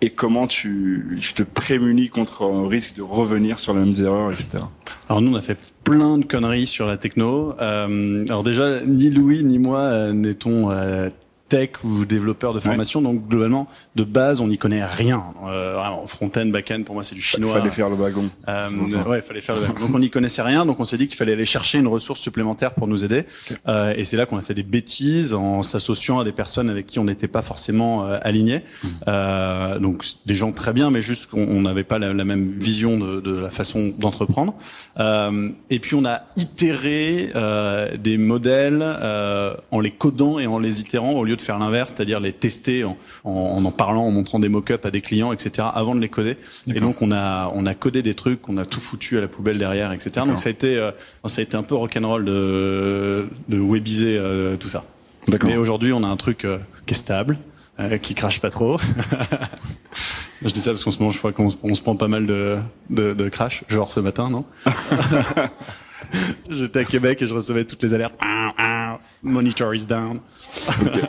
et 0.00 0.10
comment 0.10 0.46
tu, 0.46 1.18
tu 1.20 1.34
te 1.34 1.42
prémunis 1.42 2.08
contre 2.08 2.44
un 2.44 2.68
risque 2.68 2.94
de 2.96 3.02
revenir 3.02 3.58
sur 3.58 3.74
les 3.74 3.80
mêmes 3.80 3.94
erreurs, 4.04 4.32
etc. 4.32 4.64
Alors 5.08 5.20
nous, 5.20 5.32
on 5.32 5.36
a 5.36 5.40
fait 5.40 5.58
plein 5.84 6.18
de 6.18 6.24
conneries 6.24 6.66
sur 6.66 6.86
la 6.86 6.96
techno. 6.96 7.54
Euh, 7.60 8.24
alors 8.26 8.42
déjà, 8.42 8.80
ni 8.86 9.10
Louis 9.10 9.42
ni 9.42 9.58
moi 9.58 9.80
euh, 9.80 10.12
n'étons 10.12 10.70
euh, 10.70 11.08
tech 11.48 11.70
ou 11.84 12.04
développeur 12.04 12.54
de 12.54 12.60
formation. 12.60 13.00
Donc 13.02 13.28
globalement, 13.28 13.68
de 13.96 14.04
base, 14.04 14.40
on 14.40 14.48
n'y 14.48 14.58
connaît 14.58 14.84
rien. 14.84 15.24
Euh, 15.46 15.78
front-end, 16.06 16.46
back-end, 16.46 16.82
pour 16.84 16.94
moi, 16.94 17.04
c'est 17.04 17.14
du 17.14 17.22
chinois. 17.22 17.52
Il 17.54 17.58
fallait 17.58 17.70
faire 17.70 17.88
le 17.88 17.96
wagon. 17.96 18.28
Euh, 18.48 18.68
ouais, 19.06 19.20
fallait 19.22 19.40
faire 19.40 19.56
le 19.56 19.62
wagon. 19.62 19.86
Donc 19.86 19.94
on 19.94 19.98
n'y 19.98 20.10
connaissait 20.10 20.42
rien. 20.42 20.66
Donc 20.66 20.80
on 20.80 20.84
s'est 20.84 20.98
dit 20.98 21.08
qu'il 21.08 21.16
fallait 21.16 21.32
aller 21.32 21.44
chercher 21.44 21.78
une 21.78 21.86
ressource 21.88 22.20
supplémentaire 22.20 22.72
pour 22.72 22.88
nous 22.88 23.04
aider. 23.04 23.24
Euh, 23.66 23.94
et 23.96 24.04
c'est 24.04 24.16
là 24.16 24.26
qu'on 24.26 24.38
a 24.38 24.42
fait 24.42 24.54
des 24.54 24.62
bêtises 24.62 25.34
en 25.34 25.62
s'associant 25.62 26.18
à 26.20 26.24
des 26.24 26.32
personnes 26.32 26.70
avec 26.70 26.86
qui 26.86 26.98
on 26.98 27.04
n'était 27.04 27.28
pas 27.28 27.42
forcément 27.42 28.06
euh, 28.06 28.18
alignés. 28.22 28.62
Mmh. 28.82 28.88
Euh, 29.08 29.78
donc 29.78 30.04
des 30.26 30.34
gens 30.34 30.52
très 30.52 30.72
bien, 30.72 30.90
mais 30.90 31.02
juste 31.02 31.30
qu'on 31.30 31.60
n'avait 31.60 31.84
pas 31.84 31.98
la, 31.98 32.12
la, 32.12 32.24
même 32.24 32.52
vision 32.58 32.98
de, 32.98 33.20
de 33.20 33.34
la 33.36 33.50
façon 33.50 33.92
d'entreprendre. 33.98 34.54
Euh, 34.98 35.50
et 35.70 35.78
puis 35.78 35.94
on 35.94 36.04
a 36.04 36.22
itéré 36.36 37.30
euh, 37.34 37.96
des 37.96 38.18
modèles 38.18 38.84
en 39.70 39.80
les 39.80 39.90
codant 39.90 40.38
et 40.38 40.46
en 40.46 40.58
les 40.58 40.80
itérant 40.80 41.12
au 41.12 41.24
lieu 41.24 41.36
de 41.38 41.42
faire 41.42 41.58
l'inverse, 41.58 41.94
c'est-à-dire 41.96 42.20
les 42.20 42.32
tester 42.32 42.84
en, 42.84 42.98
en, 43.24 43.64
en, 43.64 43.70
parlant, 43.70 44.04
en 44.04 44.10
montrant 44.10 44.38
des 44.38 44.50
mock-ups 44.50 44.84
à 44.84 44.90
des 44.90 45.00
clients, 45.00 45.32
etc. 45.32 45.66
avant 45.74 45.94
de 45.94 46.00
les 46.00 46.10
coder. 46.10 46.36
Et 46.74 46.80
donc 46.80 47.00
on 47.00 47.10
a 47.10 47.50
on 47.54 47.64
a 47.64 47.74
codé 47.74 48.02
des 48.02 48.14
trucs, 48.14 48.48
on 48.48 48.56
a 48.58 48.66
tout 48.66 48.80
foutu 48.80 49.16
à 49.16 49.20
la 49.20 49.28
poubelle 49.28 49.58
derrière, 49.58 49.92
etc. 49.92 50.26
Donc 50.26 50.38
ça 50.38 50.48
a 50.48 50.52
été 50.52 50.76
euh, 50.76 50.90
ça 51.24 51.40
a 51.40 51.42
été 51.42 51.56
un 51.56 51.62
peu 51.62 51.74
rock'n'roll 51.74 52.24
de 52.24 53.28
de 53.48 53.58
webiser 53.58 54.16
euh, 54.18 54.56
tout 54.56 54.68
ça. 54.68 54.84
Mais 55.44 55.56
aujourd'hui 55.56 55.92
on 55.92 56.02
a 56.04 56.08
un 56.08 56.16
truc 56.16 56.44
euh, 56.44 56.58
qui 56.86 56.94
est 56.94 56.96
stable, 56.96 57.38
qui 58.02 58.14
crache 58.14 58.40
pas 58.40 58.50
trop. 58.50 58.78
Je 60.42 60.50
dis 60.50 60.60
ça 60.60 60.70
parce 60.70 60.84
qu'en 60.84 60.92
ce 60.92 60.98
moment, 61.00 61.10
je 61.10 61.18
crois 61.18 61.32
qu'on 61.32 61.48
on 61.64 61.74
se 61.74 61.82
prend 61.82 61.96
pas 61.96 62.06
mal 62.06 62.24
de, 62.26 62.58
de, 62.90 63.12
de 63.12 63.28
crash, 63.28 63.64
genre 63.68 63.90
ce 63.90 63.98
matin, 63.98 64.30
non? 64.30 64.44
J'étais 66.50 66.80
à 66.80 66.84
Québec 66.84 67.20
et 67.22 67.26
je 67.26 67.34
recevais 67.34 67.64
toutes 67.64 67.82
les 67.82 67.92
alertes. 67.92 68.14
Monitor 69.22 69.74
is 69.74 69.86
down. 69.86 70.20
Okay. 70.82 71.02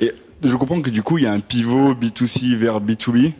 Et 0.00 0.12
je 0.42 0.56
comprends 0.56 0.80
que 0.80 0.90
du 0.90 1.02
coup, 1.02 1.18
il 1.18 1.24
y 1.24 1.26
a 1.26 1.32
un 1.32 1.40
pivot 1.40 1.94
B2C 1.94 2.54
vers 2.56 2.80
B2B. 2.80 3.32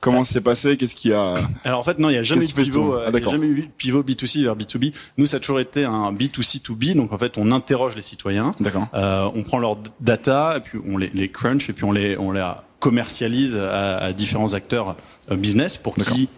Comment 0.00 0.24
s'est 0.24 0.40
passé? 0.40 0.76
Qu'est-ce 0.76 0.94
qu'il 0.94 1.10
y 1.10 1.14
a 1.14 1.34
Alors 1.64 1.80
en 1.80 1.82
fait 1.82 1.98
non, 1.98 2.08
il 2.08 2.12
n'y 2.12 2.18
a 2.18 2.22
jamais 2.22 2.44
eu 2.44 2.46
de 2.46 2.52
pivot, 2.52 2.94
ah, 2.94 3.10
il 3.12 3.20
y 3.20 3.26
a 3.26 3.28
jamais 3.28 3.48
eu 3.48 3.68
pivot 3.76 4.02
B2C 4.04 4.44
vers 4.44 4.56
B2B. 4.56 4.94
Nous 5.16 5.26
ça 5.26 5.38
a 5.38 5.40
toujours 5.40 5.58
été 5.58 5.84
un 5.84 6.12
B2C 6.12 6.62
to 6.62 6.76
B, 6.76 6.94
donc 6.94 7.12
en 7.12 7.18
fait 7.18 7.36
on 7.36 7.50
interroge 7.50 7.96
les 7.96 8.02
citoyens, 8.02 8.54
euh, 8.94 9.28
on 9.34 9.42
prend 9.42 9.58
leur 9.58 9.76
data 10.00 10.54
et 10.56 10.60
puis 10.60 10.78
on 10.86 10.98
les, 10.98 11.10
les 11.12 11.28
crunch 11.28 11.68
et 11.68 11.72
puis 11.72 11.82
on 11.82 11.90
les 11.90 12.16
on 12.16 12.30
les 12.30 12.48
commercialise 12.78 13.56
à, 13.56 13.98
à 13.98 14.12
différents 14.12 14.54
acteurs 14.54 14.94
euh, 15.32 15.36
business 15.36 15.76
pour 15.76 15.96
qu'ils 15.96 16.28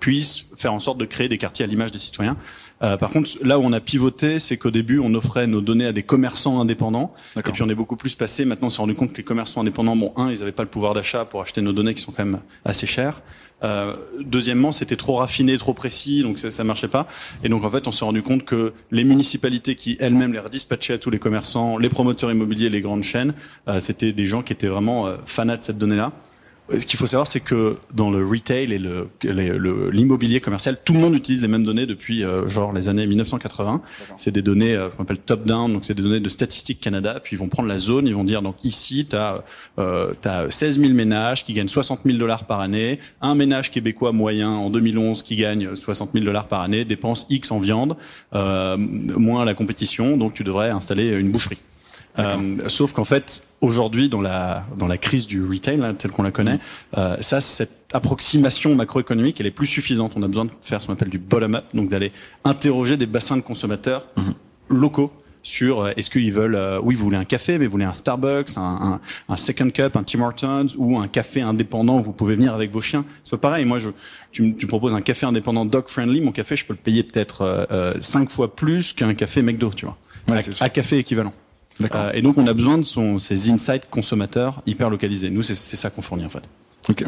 puissent 0.00 0.46
faire 0.56 0.72
en 0.72 0.78
sorte 0.78 0.96
de 0.96 1.04
créer 1.04 1.28
des 1.28 1.36
quartiers 1.36 1.66
à 1.66 1.68
l'image 1.68 1.90
des 1.90 1.98
citoyens. 1.98 2.38
Euh, 2.82 2.96
par 2.96 3.10
contre, 3.10 3.30
là 3.42 3.58
où 3.58 3.62
on 3.62 3.72
a 3.72 3.80
pivoté, 3.80 4.38
c'est 4.38 4.56
qu'au 4.56 4.70
début, 4.70 4.98
on 4.98 5.14
offrait 5.14 5.46
nos 5.46 5.60
données 5.60 5.86
à 5.86 5.92
des 5.92 6.02
commerçants 6.02 6.60
indépendants. 6.60 7.12
Et 7.36 7.42
puis 7.42 7.62
on 7.62 7.68
est 7.68 7.74
beaucoup 7.74 7.96
plus 7.96 8.14
passé. 8.14 8.44
Maintenant, 8.44 8.68
on 8.68 8.70
s'est 8.70 8.80
rendu 8.80 8.94
compte 8.94 9.12
que 9.12 9.18
les 9.18 9.22
commerçants 9.22 9.60
indépendants, 9.60 9.96
bon, 9.96 10.12
un, 10.16 10.30
ils 10.30 10.38
n'avaient 10.38 10.52
pas 10.52 10.62
le 10.62 10.68
pouvoir 10.68 10.94
d'achat 10.94 11.24
pour 11.24 11.42
acheter 11.42 11.60
nos 11.60 11.72
données 11.72 11.94
qui 11.94 12.02
sont 12.02 12.12
quand 12.12 12.24
même 12.24 12.40
assez 12.64 12.86
chères. 12.86 13.22
Euh, 13.62 13.94
deuxièmement, 14.20 14.72
c'était 14.72 14.96
trop 14.96 15.16
raffiné, 15.16 15.58
trop 15.58 15.74
précis, 15.74 16.22
donc 16.22 16.38
ça, 16.38 16.50
ça 16.50 16.64
marchait 16.64 16.88
pas. 16.88 17.06
Et 17.44 17.48
donc 17.48 17.64
en 17.64 17.70
fait, 17.70 17.86
on 17.86 17.92
s'est 17.92 18.04
rendu 18.04 18.22
compte 18.22 18.44
que 18.44 18.72
les 18.90 19.04
municipalités 19.04 19.74
qui 19.74 19.96
elles-mêmes 20.00 20.32
les 20.32 20.38
redispatchaient 20.38 20.94
à 20.94 20.98
tous 20.98 21.10
les 21.10 21.18
commerçants, 21.18 21.76
les 21.76 21.88
promoteurs 21.88 22.30
immobiliers, 22.30 22.70
les 22.70 22.80
grandes 22.80 23.02
chaînes, 23.02 23.34
euh, 23.68 23.80
c'était 23.80 24.12
des 24.12 24.26
gens 24.26 24.42
qui 24.42 24.52
étaient 24.52 24.68
vraiment 24.68 25.06
euh, 25.06 25.16
fanats 25.24 25.58
de 25.58 25.64
cette 25.64 25.78
donnée-là. 25.78 26.12
Ce 26.78 26.86
qu'il 26.86 26.98
faut 26.98 27.06
savoir, 27.06 27.26
c'est 27.26 27.40
que 27.40 27.76
dans 27.92 28.10
le 28.10 28.24
retail 28.24 28.72
et 28.72 28.78
le, 28.78 29.08
l'immobilier 29.90 30.40
commercial, 30.40 30.78
tout 30.84 30.92
le 30.92 31.00
monde 31.00 31.14
utilise 31.14 31.42
les 31.42 31.48
mêmes 31.48 31.64
données 31.64 31.86
depuis 31.86 32.24
euh, 32.24 32.46
genre 32.46 32.72
les 32.72 32.88
années 32.88 33.06
1980. 33.06 33.82
C'est 34.16 34.30
des 34.30 34.42
données 34.42 34.74
euh, 34.74 34.88
qu'on 34.88 35.02
appelle 35.02 35.18
top-down, 35.18 35.72
donc 35.72 35.84
c'est 35.84 35.94
des 35.94 36.02
données 36.02 36.20
de 36.20 36.28
Statistique 36.28 36.80
Canada. 36.80 37.18
Puis 37.22 37.34
ils 37.34 37.38
vont 37.38 37.48
prendre 37.48 37.68
la 37.68 37.78
zone, 37.78 38.06
ils 38.06 38.14
vont 38.14 38.24
dire 38.24 38.40
donc 38.40 38.64
ici, 38.64 39.06
tu 39.10 39.16
as, 39.16 39.42
euh, 39.78 40.14
as 40.24 40.50
16 40.50 40.80
000 40.80 40.92
ménages 40.92 41.44
qui 41.44 41.54
gagnent 41.54 41.68
60 41.68 42.00
000 42.04 42.18
dollars 42.18 42.44
par 42.44 42.60
année. 42.60 43.00
Un 43.20 43.34
ménage 43.34 43.70
québécois 43.70 44.12
moyen 44.12 44.50
en 44.50 44.70
2011 44.70 45.22
qui 45.22 45.36
gagne 45.36 45.74
60 45.74 46.10
000 46.12 46.24
dollars 46.24 46.46
par 46.46 46.60
année 46.60 46.84
dépense 46.84 47.26
X 47.30 47.50
en 47.50 47.58
viande, 47.58 47.96
euh, 48.34 48.76
moins 48.76 49.44
la 49.44 49.54
compétition, 49.54 50.16
donc 50.16 50.34
tu 50.34 50.44
devrais 50.44 50.70
installer 50.70 51.08
une 51.08 51.30
boucherie. 51.30 51.58
Euh, 52.20 52.68
sauf 52.68 52.92
qu'en 52.92 53.04
fait, 53.04 53.42
aujourd'hui, 53.60 54.08
dans 54.08 54.20
la 54.20 54.64
dans 54.76 54.86
la 54.86 54.98
crise 54.98 55.26
du 55.26 55.44
retail 55.44 55.82
hein, 55.82 55.94
telle 55.94 56.10
qu'on 56.10 56.22
la 56.22 56.30
connaît, 56.30 56.58
euh, 56.98 57.16
ça, 57.20 57.40
cette 57.40 57.86
approximation 57.92 58.74
macroéconomique, 58.74 59.40
elle 59.40 59.46
est 59.46 59.50
plus 59.50 59.66
suffisante. 59.66 60.12
On 60.16 60.22
a 60.22 60.28
besoin 60.28 60.44
de 60.44 60.50
faire 60.62 60.80
ce 60.80 60.86
qu'on 60.86 60.92
appelle 60.92 61.08
du 61.08 61.18
bottom-up, 61.18 61.64
donc 61.74 61.88
d'aller 61.88 62.12
interroger 62.44 62.96
des 62.96 63.06
bassins 63.06 63.36
de 63.36 63.42
consommateurs 63.42 64.06
mmh. 64.16 64.30
locaux 64.68 65.12
sur 65.42 65.80
euh, 65.80 65.92
est-ce 65.96 66.10
qu'ils 66.10 66.32
veulent, 66.32 66.54
euh, 66.54 66.80
oui, 66.82 66.94
vous 66.94 67.04
voulez 67.04 67.16
un 67.16 67.24
café, 67.24 67.58
mais 67.58 67.66
vous 67.66 67.72
voulez 67.72 67.84
un 67.84 67.92
Starbucks, 67.92 68.56
un, 68.56 68.60
un, 68.60 69.00
un, 69.28 69.36
Second 69.36 69.70
Cup, 69.70 69.96
un 69.96 70.02
Tim 70.02 70.20
Hortons 70.20 70.66
ou 70.76 70.98
un 70.98 71.08
café 71.08 71.40
indépendant 71.40 71.98
où 71.98 72.02
vous 72.02 72.12
pouvez 72.12 72.34
venir 72.34 72.54
avec 72.54 72.70
vos 72.70 72.80
chiens. 72.80 73.04
C'est 73.24 73.30
pas 73.30 73.38
pareil. 73.38 73.64
Moi, 73.64 73.78
je, 73.78 73.90
tu, 74.32 74.54
tu 74.54 74.66
proposes 74.66 74.94
un 74.94 75.00
café 75.00 75.26
indépendant 75.26 75.64
dog 75.64 75.88
friendly, 75.88 76.20
mon 76.20 76.32
café, 76.32 76.56
je 76.56 76.66
peux 76.66 76.74
le 76.74 76.78
payer 76.78 77.02
peut-être 77.02 77.42
euh, 77.42 77.94
cinq 78.00 78.30
fois 78.30 78.54
plus 78.54 78.92
qu'un 78.92 79.14
café 79.14 79.42
McDo, 79.42 79.70
tu 79.74 79.86
vois, 79.86 79.96
Ouais, 80.28 80.42
à 80.60 80.68
café 80.68 80.98
équivalent. 80.98 81.32
Euh, 81.94 82.10
et 82.14 82.22
donc, 82.22 82.38
on 82.38 82.46
a 82.46 82.52
besoin 82.52 82.78
de 82.78 82.82
son, 82.82 83.18
ces 83.18 83.50
insights 83.50 83.88
consommateurs 83.90 84.62
hyper 84.66 84.90
localisés. 84.90 85.30
Nous, 85.30 85.42
c'est 85.42 85.54
c'est 85.54 85.76
ça 85.76 85.90
qu'on 85.90 86.02
fournit 86.02 86.24
en 86.24 86.30
fait. 86.30 86.42
Ok. 86.88 87.04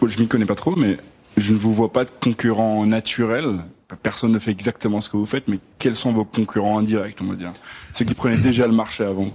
Bon, 0.00 0.08
je 0.08 0.18
m'y 0.18 0.28
connais 0.28 0.46
pas 0.46 0.54
trop, 0.54 0.76
mais 0.76 0.98
je 1.36 1.52
ne 1.52 1.58
vous 1.58 1.72
vois 1.72 1.92
pas 1.92 2.04
de 2.04 2.10
concurrents 2.10 2.86
naturels. 2.86 3.60
Personne 4.02 4.32
ne 4.32 4.38
fait 4.38 4.50
exactement 4.50 5.00
ce 5.00 5.08
que 5.08 5.16
vous 5.16 5.26
faites, 5.26 5.48
mais 5.48 5.58
quels 5.78 5.94
sont 5.94 6.12
vos 6.12 6.24
concurrents 6.24 6.78
indirects, 6.78 7.18
on 7.22 7.26
va 7.26 7.36
dire? 7.36 7.52
Ceux 7.94 8.04
qui 8.04 8.14
prenaient 8.14 8.36
déjà 8.36 8.66
le 8.66 8.74
marché 8.74 9.04
avant. 9.04 9.30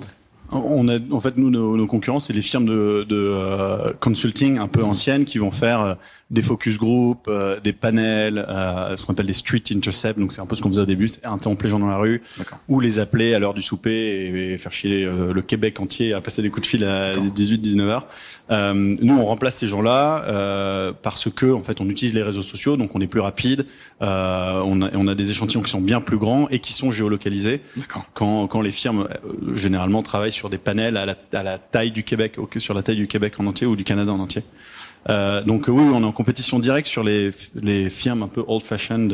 On 0.54 0.88
a, 0.88 1.00
en 1.12 1.20
fait, 1.20 1.38
nous, 1.38 1.50
nos, 1.50 1.76
nos 1.76 1.88
concurrents, 1.88 2.20
c'est 2.20 2.34
les 2.34 2.42
firmes 2.42 2.66
de, 2.66 3.06
de 3.08 3.16
euh, 3.16 3.94
consulting 4.00 4.58
un 4.58 4.68
peu 4.68 4.84
anciennes 4.84 5.26
qui 5.26 5.38
vont 5.38 5.52
faire 5.52 5.82
euh, 5.82 5.96
des 6.34 6.42
focus 6.42 6.78
group, 6.78 7.28
euh, 7.28 7.60
des 7.60 7.74
panels, 7.74 8.44
euh, 8.50 8.98
ce 8.98 9.06
qu'on 9.06 9.14
appelle 9.14 9.28
des 9.28 9.34
street 9.34 9.62
intercepts. 9.72 10.20
Donc, 10.20 10.32
c'est 10.34 10.42
un 10.42 10.48
peu 10.48 10.56
ce 10.56 10.62
qu'on 10.62 10.70
faisait 10.70 10.82
au 10.82 10.86
début, 10.88 11.10
interrompre 11.24 11.64
les 11.64 11.70
gens 11.70 11.80
dans 11.80 11.88
la 11.88 11.98
rue, 11.98 12.24
ou 12.68 12.80
les 12.80 12.98
appeler 12.98 13.36
à 13.36 13.40
l'heure 13.40 13.54
du 13.54 13.62
souper 13.62 13.92
et, 13.92 14.54
et 14.54 14.58
faire 14.58 14.72
chier 14.72 15.06
euh, 15.06 15.32
le 15.32 15.42
Québec 15.44 15.80
entier 15.80 16.14
à 16.14 16.22
passer 16.22 16.42
des 16.42 16.50
coups 16.50 16.64
de 16.64 16.68
fil 16.68 16.84
à 16.86 17.16
18-19 17.16 17.82
heures. 17.82 18.08
Euh, 18.50 18.74
nous, 18.74 19.16
on 19.16 19.26
remplace 19.26 19.56
ces 19.58 19.68
gens-là 19.68 20.24
euh, 20.26 20.92
parce 21.02 21.30
que, 21.30 21.54
en 21.54 21.62
fait, 21.62 21.80
on 21.82 21.90
utilise 21.90 22.16
les 22.16 22.24
réseaux 22.24 22.42
sociaux, 22.42 22.78
donc 22.78 22.96
on 22.96 23.00
est 23.00 23.08
plus 23.08 23.22
rapide. 23.22 23.68
Euh, 24.02 24.62
on, 24.66 24.82
a, 24.82 24.90
on 24.96 25.08
a 25.08 25.16
des 25.16 25.30
échantillons 25.30 25.62
qui 25.62 25.72
sont 25.72 25.82
bien 25.82 26.02
plus 26.02 26.18
grands 26.18 26.48
et 26.50 26.60
qui 26.60 26.74
sont 26.74 26.90
géolocalisés 26.90 27.62
quand, 28.14 28.48
quand 28.48 28.62
les 28.62 28.72
firmes 28.72 29.08
généralement 29.54 30.02
travaillent 30.02 30.32
sur 30.32 30.43
des 30.50 30.58
panels 30.58 30.98
à 30.98 31.06
la, 31.06 31.16
à 31.34 31.44
la 31.44 31.58
taille 31.58 31.92
du 31.92 32.04
Québec, 32.04 32.38
sur 32.58 32.74
la 32.74 32.84
taille 32.84 32.96
du 32.98 33.08
Québec 33.08 33.34
en 33.40 33.46
entier 33.46 33.68
ou 33.68 33.76
du 33.76 33.84
Canada 33.84 34.12
en 34.12 34.20
entier. 34.20 34.44
Euh, 35.10 35.42
donc 35.44 35.66
oui, 35.68 35.84
on 35.94 36.02
est 36.02 36.06
en 36.06 36.12
compétition 36.12 36.60
directe 36.60 36.88
sur 36.88 37.04
les, 37.04 37.32
les 37.56 37.90
firmes 37.90 38.24
un 38.24 38.28
peu 38.28 38.44
old-fashioned 38.48 39.10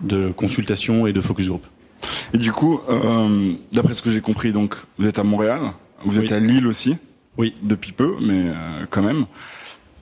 de, 0.00 0.32
consultation 0.36 1.06
et 1.06 1.12
de 1.12 1.20
focus 1.20 1.48
group. 1.48 1.66
Et 2.34 2.38
du 2.38 2.52
coup, 2.52 2.80
euh, 2.88 3.52
d'après 3.72 3.94
ce 3.94 4.02
que 4.02 4.10
j'ai 4.10 4.20
compris, 4.20 4.52
donc 4.52 4.76
vous 4.98 5.06
êtes 5.06 5.18
à 5.18 5.24
Montréal, 5.24 5.72
vous 6.04 6.18
êtes 6.18 6.32
à 6.32 6.40
Lille 6.40 6.66
aussi, 6.66 6.96
Oui. 7.36 7.54
depuis 7.62 7.92
peu, 7.92 8.16
mais 8.20 8.48
euh, 8.48 8.86
quand 8.90 9.02
même. 9.02 9.26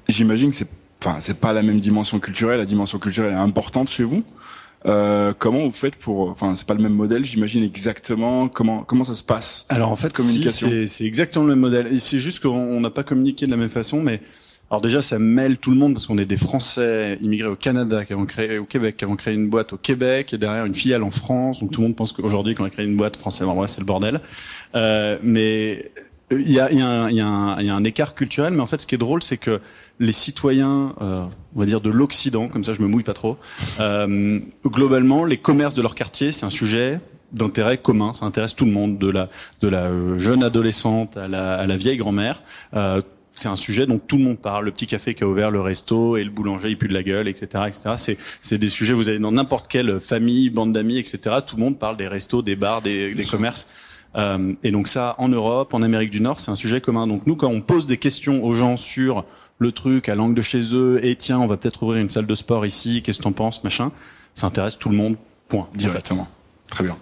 J'imagine 0.09 0.51
que 0.51 0.57
c'est, 0.57 0.69
enfin, 1.05 1.19
c'est 1.21 1.39
pas 1.39 1.53
la 1.53 1.63
même 1.63 1.79
dimension 1.79 2.19
culturelle. 2.19 2.59
La 2.59 2.67
dimension 2.67 2.99
culturelle 2.99 3.33
est 3.33 3.37
importante 3.37 3.89
chez 3.91 4.05
vous. 4.05 4.25
Euh, 4.87 5.33
comment 5.39 5.65
vous 5.67 5.71
faites 5.73 5.97
pour, 5.97 6.31
enfin, 6.31 6.55
c'est 6.57 6.67
pas 6.67 6.75
le 6.75 6.83
même 6.83 6.95
modèle. 6.95 7.25
J'imagine 7.25 7.63
exactement 7.63 8.49
comment 8.49 8.83
comment 8.83 9.05
ça 9.05 9.15
se 9.15 9.23
passe. 9.23 9.67
Alors 9.69 9.91
en 9.91 9.97
fait, 9.97 10.13
communication. 10.13 10.69
si, 10.69 10.89
c'est- 10.89 11.05
exactement 11.05 11.45
le 11.45 11.51
même 11.51 11.61
modèle. 11.61 11.89
Et 11.93 11.99
c'est 11.99 12.19
juste 12.19 12.41
qu'on 12.41 12.49
on 12.51 12.81
n'a 12.81 12.91
pas 12.91 13.03
communiqué 13.03 13.45
de 13.47 13.51
la 13.51 13.59
même 13.59 13.69
façon, 13.69 14.01
mais 14.01 14.21
alors 14.71 14.81
déjà, 14.81 15.03
ça 15.03 15.19
mêle 15.19 15.59
tout 15.59 15.71
le 15.71 15.77
monde 15.77 15.93
parce 15.95 16.07
qu'on 16.07 16.17
est 16.17 16.25
des 16.25 16.37
Français 16.37 17.19
immigrés 17.21 17.49
au 17.49 17.57
Canada 17.57 18.05
qui 18.05 18.13
avons 18.15 18.25
créé 18.25 18.57
au 18.59 18.65
Québec, 18.65 18.97
qui 18.97 19.05
avons 19.05 19.17
créé 19.17 19.35
une 19.35 19.49
boîte 19.51 19.73
au 19.73 19.77
Québec 19.77 20.33
et 20.33 20.39
derrière 20.39 20.65
une 20.65 20.75
filiale 20.75 21.03
en 21.03 21.11
France. 21.11 21.61
Donc 21.61 21.73
tout 21.73 21.81
le 21.83 21.89
monde 21.89 21.97
pense 21.97 22.13
qu'aujourd'hui, 22.13 22.55
qu'on 22.55 22.65
a 22.65 22.71
créé 22.71 22.87
une 22.87 22.97
boîte 22.97 23.17
française, 23.17 23.47
vrai, 23.49 23.69
c'est 23.69 23.81
le 23.81 23.87
bordel. 23.87 24.21
Euh, 24.77 25.19
mais 25.23 25.91
il 26.31 26.51
y 26.53 26.61
a, 26.61 26.71
y, 26.73 26.81
a 26.81 27.11
y, 27.11 27.21
a 27.21 27.61
y 27.61 27.69
a 27.69 27.75
un 27.75 27.85
écart 27.85 28.15
culturel, 28.15 28.55
mais 28.55 28.61
en 28.61 28.67
fait, 28.67 28.81
ce 28.81 28.87
qui 28.87 28.95
est 28.95 28.99
drôle, 28.99 29.23
c'est 29.23 29.37
que 29.37 29.61
les 30.01 30.13
citoyens, 30.13 30.95
euh, 31.03 31.25
on 31.55 31.61
va 31.61 31.67
dire 31.67 31.81
de 31.81 31.91
l'Occident, 31.91 32.49
comme 32.49 32.65
ça, 32.65 32.73
je 32.73 32.83
me 32.83 32.89
mouille 32.89 33.05
pas 33.05 33.13
trop. 33.13 33.37
Euh, 33.79 34.41
globalement, 34.65 35.25
les 35.25 35.37
commerces 35.37 35.75
de 35.75 35.83
leur 35.83 35.95
quartier, 35.95 36.33
c'est 36.33 36.47
un 36.47 36.51
sujet 36.51 37.01
d'intérêt 37.33 37.79
commun. 37.79 38.15
Ça 38.15 38.25
intéresse 38.25 38.57
tout 38.57 38.65
le 38.65 38.73
monde, 38.73 38.99
de 38.99 39.09
la 39.09 39.29
de 39.61 39.69
la 39.69 39.91
jeune 40.17 40.43
adolescente 40.43 41.17
à 41.17 41.29
la, 41.29 41.55
à 41.55 41.67
la 41.67 41.77
vieille 41.77 41.99
grand-mère. 41.99 42.43
Euh, 42.75 43.03
c'est 43.35 43.49
un 43.49 43.57
sujet 43.57 43.87
dont 43.87 43.99
tout 43.99 44.17
le 44.17 44.25
monde 44.25 44.41
parle. 44.41 44.65
Le 44.65 44.73
petit 44.73 44.87
café 44.87 45.15
qui 45.15 45.23
a 45.23 45.29
ouvert 45.29 45.51
le 45.51 45.61
resto 45.61 46.17
et 46.17 46.25
le 46.25 46.31
boulanger 46.31 46.71
il 46.71 46.79
pue 46.79 46.89
de 46.89 46.95
la 46.95 47.03
gueule, 47.03 47.29
etc., 47.29 47.65
etc. 47.69 47.91
C'est 47.97 48.19
c'est 48.41 48.59
des 48.59 48.71
sujets. 48.71 48.95
Vous 48.95 49.09
allez 49.11 49.19
dans 49.19 49.33
n'importe 49.33 49.69
quelle 49.69 50.01
famille, 50.01 50.51
bande 50.51 50.73
d'amis, 50.73 50.99
etc. 50.99 51.37
Tout 51.47 51.57
le 51.57 51.63
monde 51.63 51.79
parle 51.79 51.97
des 51.99 52.09
restos, 52.09 52.43
des 52.43 52.57
bars, 52.57 52.81
des, 52.81 53.15
des 53.15 53.25
commerces. 53.25 53.69
Euh, 54.17 54.55
et 54.63 54.71
donc 54.71 54.89
ça, 54.89 55.15
en 55.19 55.29
Europe, 55.29 55.75
en 55.75 55.83
Amérique 55.83 56.11
du 56.11 56.21
Nord, 56.21 56.41
c'est 56.41 56.51
un 56.51 56.57
sujet 56.57 56.81
commun. 56.81 57.07
Donc 57.07 57.27
nous, 57.27 57.37
quand 57.37 57.49
on 57.49 57.61
pose 57.61 57.87
des 57.87 57.99
questions 57.99 58.45
aux 58.45 58.55
gens 58.55 58.77
sur 58.77 59.25
le 59.61 59.71
truc 59.71 60.09
à 60.09 60.17
l'angle 60.17 60.35
de 60.35 60.43
chez 60.43 60.75
eux, 60.75 60.99
et 61.05 61.15
tiens, 61.15 61.39
on 61.39 61.47
va 61.47 61.57
peut-être 61.57 61.83
ouvrir 61.83 62.01
une 62.01 62.09
salle 62.09 62.27
de 62.27 62.35
sport 62.35 62.67
ici, 62.67 63.03
qu'est-ce 63.03 63.19
que 63.19 63.23
t'en 63.23 63.33
penses, 63.33 63.63
machin, 63.63 63.93
ça 64.35 64.49
intéresse 64.49 64.77
tout 64.79 64.89
le 64.89 64.97
monde. 64.97 65.17
Point. 65.49 65.69
Directement. 65.75 66.29
Très 66.69 66.85
bien. 66.85 66.97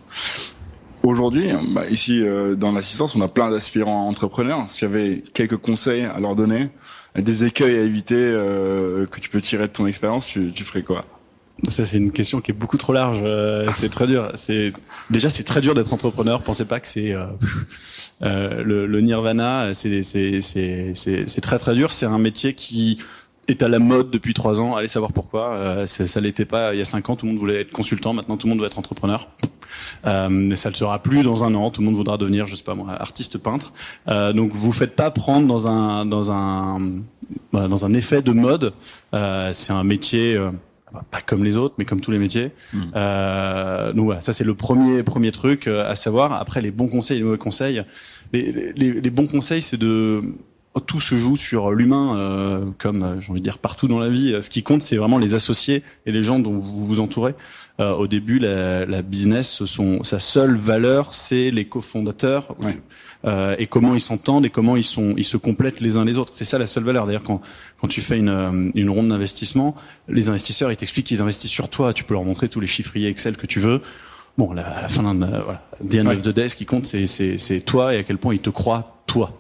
Aujourd'hui, 1.03 1.51
bah, 1.71 1.83
ici 1.89 2.23
euh, 2.23 2.57
dans 2.57 2.73
l'assistance, 2.73 3.15
on 3.15 3.21
a 3.21 3.29
plein 3.29 3.51
d'aspirants 3.51 4.09
entrepreneurs. 4.09 4.69
Si 4.69 4.79
tu 4.79 4.85
avais 4.85 5.23
quelques 5.35 5.57
conseils 5.57 6.05
à 6.05 6.19
leur 6.19 6.35
donner, 6.35 6.71
des 7.15 7.45
écueils 7.45 7.77
à 7.77 7.83
éviter 7.83 8.17
euh, 8.17 9.07
que 9.07 9.21
tu 9.21 9.31
peux 9.31 9.41
tirer 9.41 9.69
de 9.69 9.73
ton 9.73 9.87
expérience, 9.87 10.27
tu, 10.27 10.53
tu 10.53 10.65
ferais 10.65 10.83
quoi? 10.83 11.05
Ça, 11.67 11.85
c'est 11.85 11.97
une 11.97 12.13
question 12.13 12.41
qui 12.41 12.53
est 12.53 12.55
beaucoup 12.55 12.77
trop 12.77 12.93
large. 12.93 13.19
euh, 13.25 13.69
c'est 13.75 13.89
très 13.89 14.07
dur. 14.07 14.31
C'est 14.35 14.73
déjà, 15.11 15.29
c'est 15.29 15.43
très 15.43 15.61
dur 15.61 15.75
d'être 15.75 15.93
entrepreneur. 15.93 16.43
Pensez 16.45 16.65
pas 16.67 16.79
que 16.79 16.87
c'est 16.87 17.13
euh, 17.13 17.27
euh, 18.23 18.63
le, 18.63 18.87
le 18.87 19.01
nirvana. 19.01 19.75
C'est 19.75 20.03
c'est 20.03 21.41
très 21.43 21.59
très 21.59 21.75
dur. 21.75 21.93
C'est 21.93 22.07
un 22.07 22.19
métier 22.19 22.55
qui 22.55 22.99
est 23.49 23.63
à 23.63 23.69
la 23.69 23.81
mode 23.81 24.11
depuis 24.11 24.35
trois 24.35 24.61
ans. 24.61 24.77
Allez 24.77 24.89
savoir 24.89 25.13
pourquoi. 25.13 25.55
Euh, 25.55 25.87
ça 25.87 26.21
l'était 26.21 26.45
pas 26.45 26.75
il 26.75 26.79
y 26.79 26.83
a 26.83 26.85
cinq 26.85 27.11
ans. 27.11 27.17
Tout 27.17 27.27
le 27.27 27.33
monde 27.33 27.41
voulait 27.41 27.63
être 27.63 27.73
consultant. 27.73 28.13
Maintenant, 28.13 28.37
tout 28.37 28.47
le 28.47 28.51
monde 28.53 28.61
veut 28.61 28.67
être 28.67 28.79
entrepreneur. 28.79 29.29
Euh, 30.07 30.29
mais 30.29 30.55
ça 30.55 30.69
le 30.69 30.75
sera 30.77 31.03
plus 31.03 31.25
dans 31.25 31.43
un 31.43 31.55
an. 31.57 31.71
Tout 31.73 31.81
le 31.81 31.87
monde 31.87 31.97
voudra 31.97 32.17
devenir, 32.19 32.47
je 32.47 32.55
sais 32.55 32.63
pas 32.65 32.77
moi, 32.77 32.93
artiste 32.93 33.37
peintre. 33.39 33.73
Euh, 34.09 34.33
donc, 34.33 34.53
vous 34.55 34.71
faites 34.73 34.95
pas 34.95 35.11
prendre 35.11 35.49
dans 35.49 35.67
un 35.67 36.07
dans 36.07 36.31
un 36.31 37.03
voilà, 37.51 37.67
dans 37.67 37.85
un 37.85 37.95
effet 37.95 38.23
de 38.23 38.33
mode. 38.33 38.73
Euh, 39.13 39.51
c'est 39.53 39.73
un 39.73 39.83
métier. 39.85 40.39
Euh, 40.95 40.99
pas 41.11 41.21
comme 41.21 41.45
les 41.45 41.57
autres, 41.57 41.75
mais 41.79 41.85
comme 41.85 42.01
tous 42.01 42.11
les 42.11 42.19
métiers. 42.19 42.51
Mm. 42.73 42.79
Euh, 42.95 43.93
donc 43.93 44.07
voilà, 44.07 44.21
ça 44.21 44.33
c'est 44.33 44.45
le 44.45 44.55
premier 44.55 45.03
premier 45.03 45.33
truc 45.33 45.67
euh, 45.67 45.91
à 45.91 45.97
savoir. 45.97 46.33
Après 46.33 46.61
les 46.61 46.71
bons 46.71 46.89
conseils, 46.89 47.17
et 47.17 47.21
les 47.21 47.25
mauvais 47.27 47.39
conseils. 47.39 47.83
Les, 48.33 48.73
les, 48.77 48.93
les 49.01 49.11
bons 49.11 49.27
conseils, 49.27 49.63
c'est 49.63 49.79
de 49.79 50.23
tout 50.81 51.01
se 51.01 51.17
joue 51.17 51.37
sur 51.37 51.73
l'humain, 51.73 52.17
euh, 52.17 52.67
comme 52.79 53.03
euh, 53.03 53.21
j'ai 53.21 53.31
envie 53.31 53.41
de 53.41 53.45
dire 53.45 53.59
partout 53.59 53.89
dans 53.89 53.99
la 53.99 54.09
vie. 54.09 54.37
Ce 54.41 54.51
qui 54.51 54.63
compte, 54.63 54.83
c'est 54.83 54.97
vraiment 54.97 55.19
les 55.19 55.35
associés 55.35 55.83
et 56.07 56.13
les 56.13 56.23
gens 56.23 56.39
dont 56.39 56.53
vous 56.53 56.87
vous 56.87 57.01
entourez. 57.01 57.35
Euh, 57.81 57.93
au 57.93 58.07
début, 58.07 58.39
la, 58.39 58.87
la 58.87 59.03
business, 59.03 59.51
ce 59.51 59.67
sont, 59.67 60.03
sa 60.05 60.19
seule 60.19 60.57
valeur, 60.57 61.15
c'est 61.15 61.51
les 61.51 61.65
cofondateurs 61.65 62.57
Ouais. 62.61 62.81
Euh, 63.25 63.57
et 63.59 63.67
comment 63.67 63.95
ils 63.95 64.01
s'entendent 64.01 64.47
et 64.47 64.51
comment 64.51 64.77
ils 64.77 64.85
sont, 64.85 65.15
ils 65.17 65.25
se 65.25 65.37
complètent 65.37 65.81
les 65.81 65.97
uns 65.97 66.05
les 66.05 66.19
autres. 66.19 66.33
C'est 66.35 66.45
ça 66.45 66.59
la 66.59 66.67
seule 66.67 66.85
valeur. 66.85 67.07
D'ailleurs, 67.07 67.23
quand 67.25 67.41
quand 67.81 67.89
tu 67.89 68.01
fais 68.01 68.17
une 68.19 68.29
euh, 68.29 68.71
une 68.75 68.91
ronde 68.91 69.09
d'investissement, 69.09 69.75
les 70.09 70.29
investisseurs 70.29 70.71
ils 70.71 70.77
t'expliquent 70.77 71.07
qu'ils 71.07 71.21
investissent 71.23 71.51
sur 71.51 71.69
toi. 71.69 71.93
Tu 71.93 72.05
peux 72.05 72.15
leur 72.15 72.25
montrer 72.25 72.49
tous 72.49 72.61
les 72.61 72.67
chiffriers 72.69 73.09
Excel 73.09 73.37
que 73.37 73.47
tu 73.47 73.59
veux. 73.61 73.81
Bon, 74.37 74.53
la- 74.53 74.63
à 74.69 74.83
la 74.83 74.89
fin 74.89 75.03
d'un 75.03 75.21
euh, 75.23 75.43
voilà, 75.43 75.63
the 75.89 75.95
end 75.97 76.07
Ouais. 76.07 76.17
of 76.17 76.23
the 76.23 76.29
day, 76.29 76.49
ce 76.49 76.55
qui 76.57 76.65
compte, 76.67 76.87
c'est 76.87 77.07
c'est 77.09 77.39
c'est 77.39 77.61
toi 77.61 77.95
et 77.95 77.99
à 77.99 78.03
quel 78.05 78.19
point 78.19 78.35
ils 78.35 78.41
te 78.41 78.51
croient 78.51 78.97
toi. 79.07 79.33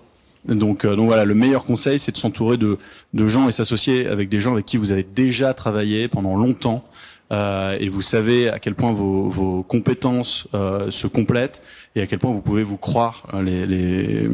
Donc, 0.44 0.84
euh, 0.84 0.96
donc 0.96 1.06
voilà, 1.06 1.24
le 1.24 1.34
meilleur 1.34 1.64
conseil, 1.64 1.98
c'est 1.98 2.12
de 2.12 2.16
s'entourer 2.16 2.56
de, 2.56 2.78
de 3.12 3.26
gens 3.26 3.48
et 3.48 3.52
s'associer 3.52 4.06
avec 4.06 4.28
des 4.28 4.40
gens 4.40 4.54
avec 4.54 4.64
qui 4.66 4.76
vous 4.76 4.92
avez 4.92 5.02
déjà 5.04 5.52
travaillé 5.52 6.08
pendant 6.08 6.36
longtemps 6.36 6.84
euh, 7.32 7.76
et 7.78 7.88
vous 7.88 8.02
savez 8.02 8.48
à 8.48 8.58
quel 8.58 8.74
point 8.74 8.92
vos, 8.92 9.28
vos 9.28 9.62
compétences 9.62 10.48
euh, 10.54 10.90
se 10.90 11.06
complètent 11.06 11.62
et 11.94 12.00
à 12.02 12.06
quel 12.06 12.18
point 12.18 12.30
vous 12.32 12.40
pouvez 12.40 12.62
vous 12.62 12.76
croire, 12.78 13.26
euh, 13.34 13.42
les, 13.42 13.66
les, 13.66 14.28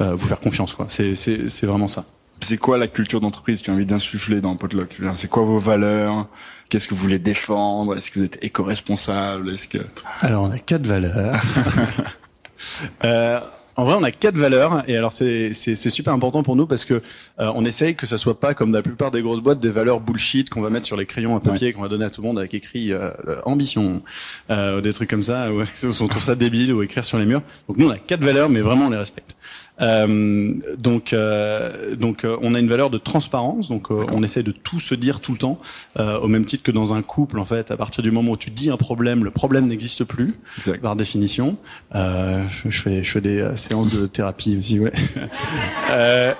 euh, 0.00 0.14
vous 0.14 0.26
faire 0.28 0.40
confiance. 0.40 0.74
quoi. 0.74 0.86
C'est 0.88 1.14
c'est- 1.14 1.48
c'est 1.48 1.66
vraiment 1.66 1.88
ça. 1.88 2.04
C'est 2.42 2.56
quoi 2.56 2.78
la 2.78 2.88
culture 2.88 3.20
d'entreprise 3.20 3.58
que 3.60 3.64
tu 3.66 3.70
as 3.70 3.74
envie 3.74 3.84
d'insuffler 3.84 4.40
dans 4.40 4.56
Potluck 4.56 4.96
C'est 5.12 5.28
quoi 5.28 5.42
vos 5.42 5.58
valeurs? 5.58 6.26
Qu'est-ce 6.70 6.88
que 6.88 6.94
vous 6.94 7.02
voulez 7.02 7.18
défendre? 7.18 7.94
Est-ce 7.96 8.10
que 8.10 8.18
vous 8.20 8.24
êtes 8.24 8.42
éco-responsable? 8.42 9.50
Est-ce 9.50 9.68
que 9.68 9.78
Alors, 10.22 10.44
on 10.44 10.50
a 10.50 10.58
quatre 10.58 10.86
valeurs. 10.86 11.36
euh, 13.04 13.40
en 13.80 13.84
vrai, 13.84 13.94
on 13.98 14.02
a 14.02 14.10
quatre 14.10 14.36
valeurs, 14.36 14.84
et 14.88 14.96
alors 14.96 15.10
c'est 15.10 15.54
super 15.54 16.12
important 16.12 16.42
pour 16.42 16.54
nous 16.54 16.66
parce 16.66 16.84
que 16.84 16.94
euh, 17.38 17.50
on 17.54 17.64
essaye 17.64 17.94
que 17.94 18.06
ça 18.06 18.18
soit 18.18 18.38
pas 18.38 18.52
comme 18.52 18.72
la 18.74 18.82
plupart 18.82 19.10
des 19.10 19.22
grosses 19.22 19.40
boîtes 19.40 19.58
des 19.58 19.70
valeurs 19.70 20.00
bullshit 20.00 20.50
qu'on 20.50 20.60
va 20.60 20.68
mettre 20.68 20.84
sur 20.84 20.98
les 20.98 21.06
crayons 21.06 21.34
à 21.34 21.40
papier 21.40 21.72
qu'on 21.72 21.80
va 21.80 21.88
donner 21.88 22.04
à 22.04 22.10
tout 22.10 22.20
le 22.20 22.28
monde 22.28 22.38
avec 22.38 22.52
écrit 22.52 22.92
euh, 22.92 23.10
euh, 23.26 23.40
ambition, 23.46 24.02
euh, 24.50 24.78
ou 24.78 24.80
des 24.82 24.92
trucs 24.92 25.08
comme 25.08 25.22
ça. 25.22 25.50
Ouais, 25.50 25.64
on 26.00 26.08
trouve 26.08 26.22
ça 26.22 26.34
débile 26.34 26.74
ou 26.74 26.82
écrire 26.82 27.06
sur 27.06 27.16
les 27.16 27.24
murs. 27.24 27.40
Donc 27.68 27.78
nous, 27.78 27.86
on 27.86 27.90
a 27.90 27.96
quatre 27.96 28.22
valeurs, 28.22 28.50
mais 28.50 28.60
vraiment 28.60 28.88
on 28.88 28.90
les 28.90 28.98
respecte. 28.98 29.34
Euh, 29.80 30.54
donc, 30.78 31.12
euh, 31.12 31.94
donc 31.96 32.24
euh, 32.24 32.36
on 32.42 32.54
a 32.54 32.58
une 32.58 32.68
valeur 32.68 32.90
de 32.90 32.98
transparence. 32.98 33.68
Donc, 33.68 33.90
euh, 33.90 34.04
on 34.12 34.22
essaie 34.22 34.42
de 34.42 34.52
tout 34.52 34.80
se 34.80 34.94
dire 34.94 35.20
tout 35.20 35.32
le 35.32 35.38
temps, 35.38 35.58
euh, 35.98 36.18
au 36.18 36.28
même 36.28 36.44
titre 36.44 36.62
que 36.62 36.70
dans 36.70 36.94
un 36.94 37.02
couple. 37.02 37.38
En 37.38 37.44
fait, 37.44 37.70
à 37.70 37.76
partir 37.76 38.02
du 38.02 38.10
moment 38.10 38.32
où 38.32 38.36
tu 38.36 38.50
dis 38.50 38.70
un 38.70 38.76
problème, 38.76 39.24
le 39.24 39.30
problème 39.30 39.66
n'existe 39.66 40.04
plus 40.04 40.34
exact 40.58 40.82
par 40.82 40.96
définition. 40.96 41.56
Euh, 41.94 42.44
je, 42.68 42.80
fais, 42.80 43.02
je 43.02 43.10
fais 43.10 43.20
des 43.20 43.56
séances 43.56 43.94
de 43.94 44.06
thérapie 44.06 44.56
aussi, 44.58 44.78
ouais. 44.78 44.92
euh, 45.90 46.34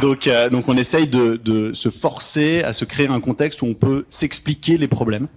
donc, 0.00 0.26
euh, 0.26 0.48
donc 0.48 0.68
on 0.68 0.76
essaye 0.76 1.06
de, 1.06 1.40
de 1.42 1.72
se 1.72 1.90
forcer 1.90 2.62
à 2.62 2.72
se 2.72 2.84
créer 2.84 3.08
un 3.08 3.20
contexte 3.20 3.62
où 3.62 3.66
on 3.66 3.74
peut 3.74 4.04
s'expliquer 4.10 4.76
les 4.76 4.88
problèmes. 4.88 5.28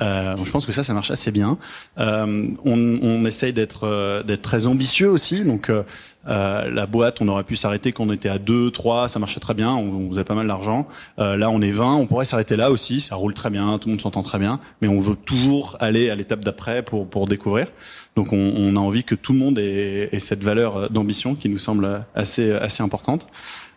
Euh, 0.00 0.36
je 0.42 0.50
pense 0.50 0.66
que 0.66 0.72
ça, 0.72 0.84
ça 0.84 0.94
marche 0.94 1.10
assez 1.10 1.30
bien. 1.30 1.58
Euh, 1.98 2.48
on, 2.64 2.98
on 3.02 3.24
essaye 3.24 3.52
d'être 3.52 3.84
euh, 3.84 4.22
d'être 4.22 4.42
très 4.42 4.66
ambitieux 4.66 5.10
aussi. 5.10 5.44
Donc 5.44 5.70
euh, 5.70 5.82
euh, 6.26 6.70
la 6.70 6.86
boîte, 6.86 7.20
on 7.20 7.28
aurait 7.28 7.44
pu 7.44 7.56
s'arrêter 7.56 7.92
quand 7.92 8.04
on 8.04 8.12
était 8.12 8.28
à 8.28 8.38
2, 8.38 8.70
3, 8.70 9.08
ça 9.08 9.18
marchait 9.18 9.40
très 9.40 9.54
bien, 9.54 9.72
on, 9.74 10.08
faisait 10.10 10.24
pas 10.24 10.34
mal 10.34 10.46
d'argent. 10.46 10.86
là, 11.16 11.50
on 11.50 11.60
est 11.62 11.70
20, 11.70 11.94
on 11.94 12.06
pourrait 12.06 12.24
s'arrêter 12.24 12.56
là 12.56 12.70
aussi, 12.70 13.00
ça 13.00 13.16
roule 13.16 13.34
très 13.34 13.50
bien, 13.50 13.78
tout 13.78 13.88
le 13.88 13.92
monde 13.92 14.00
s'entend 14.00 14.22
très 14.22 14.38
bien, 14.38 14.60
mais 14.82 14.88
on 14.88 14.98
veut 14.98 15.16
toujours 15.16 15.76
aller 15.80 16.10
à 16.10 16.14
l'étape 16.14 16.44
d'après 16.44 16.82
pour 16.82 17.08
pour 17.08 17.26
découvrir. 17.26 17.68
Donc 18.16 18.32
on, 18.32 18.52
on, 18.56 18.76
a 18.76 18.80
envie 18.80 19.04
que 19.04 19.14
tout 19.14 19.32
le 19.32 19.38
monde 19.38 19.58
ait, 19.58 20.08
ait 20.12 20.20
cette 20.20 20.44
valeur 20.44 20.90
d'ambition 20.90 21.34
qui 21.34 21.48
nous 21.48 21.58
semble 21.58 22.00
assez 22.14 22.52
assez 22.52 22.82
importante. 22.82 23.26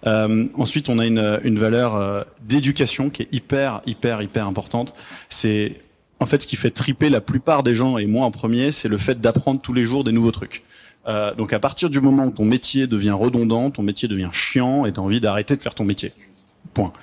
Euh, 0.08 0.48
ensuite, 0.56 0.90
on 0.90 1.00
a 1.00 1.06
une, 1.06 1.40
une 1.44 1.60
valeur 1.60 2.26
d'éducation 2.42 3.10
qui 3.10 3.24
est 3.24 3.30
hyper, 3.32 3.82
hyper, 3.86 4.22
hyper 4.22 4.48
importante. 4.48 4.94
C'est 5.30 5.76
en 6.22 6.26
fait 6.26 6.44
ce 6.44 6.48
qui 6.48 6.56
fait 6.56 6.72
triper 6.72 7.10
la 7.10 7.20
plupart 7.20 7.64
des 7.64 7.76
gens 7.76 7.98
et 7.98 8.06
moi 8.06 8.26
en 8.26 8.32
premier, 8.32 8.72
c'est 8.72 8.88
le 8.88 8.98
fait 8.98 9.20
d'apprendre 9.20 9.60
tous 9.60 9.74
les 9.74 9.84
jours 9.84 10.04
des 10.04 10.12
nouveaux 10.12 10.32
trucs. 10.32 10.64
Euh, 11.08 11.34
donc 11.34 11.52
à 11.52 11.60
partir 11.60 11.90
du 11.90 12.00
moment 12.00 12.26
où 12.26 12.32
ton 12.32 12.46
métier 12.46 12.86
devient 12.86 13.12
redondant, 13.12 13.72
ton 13.72 13.82
métier 13.82 14.08
devient 14.08 14.30
chiant 14.32 14.86
et 14.86 14.94
tu 14.94 15.00
as 15.00 15.04
envie 15.04 15.20
d'arrêter 15.20 15.56
de 15.56 15.62
faire 15.62 15.74
ton 15.74 15.84
métier. 15.84 16.14
Point. 16.76 16.94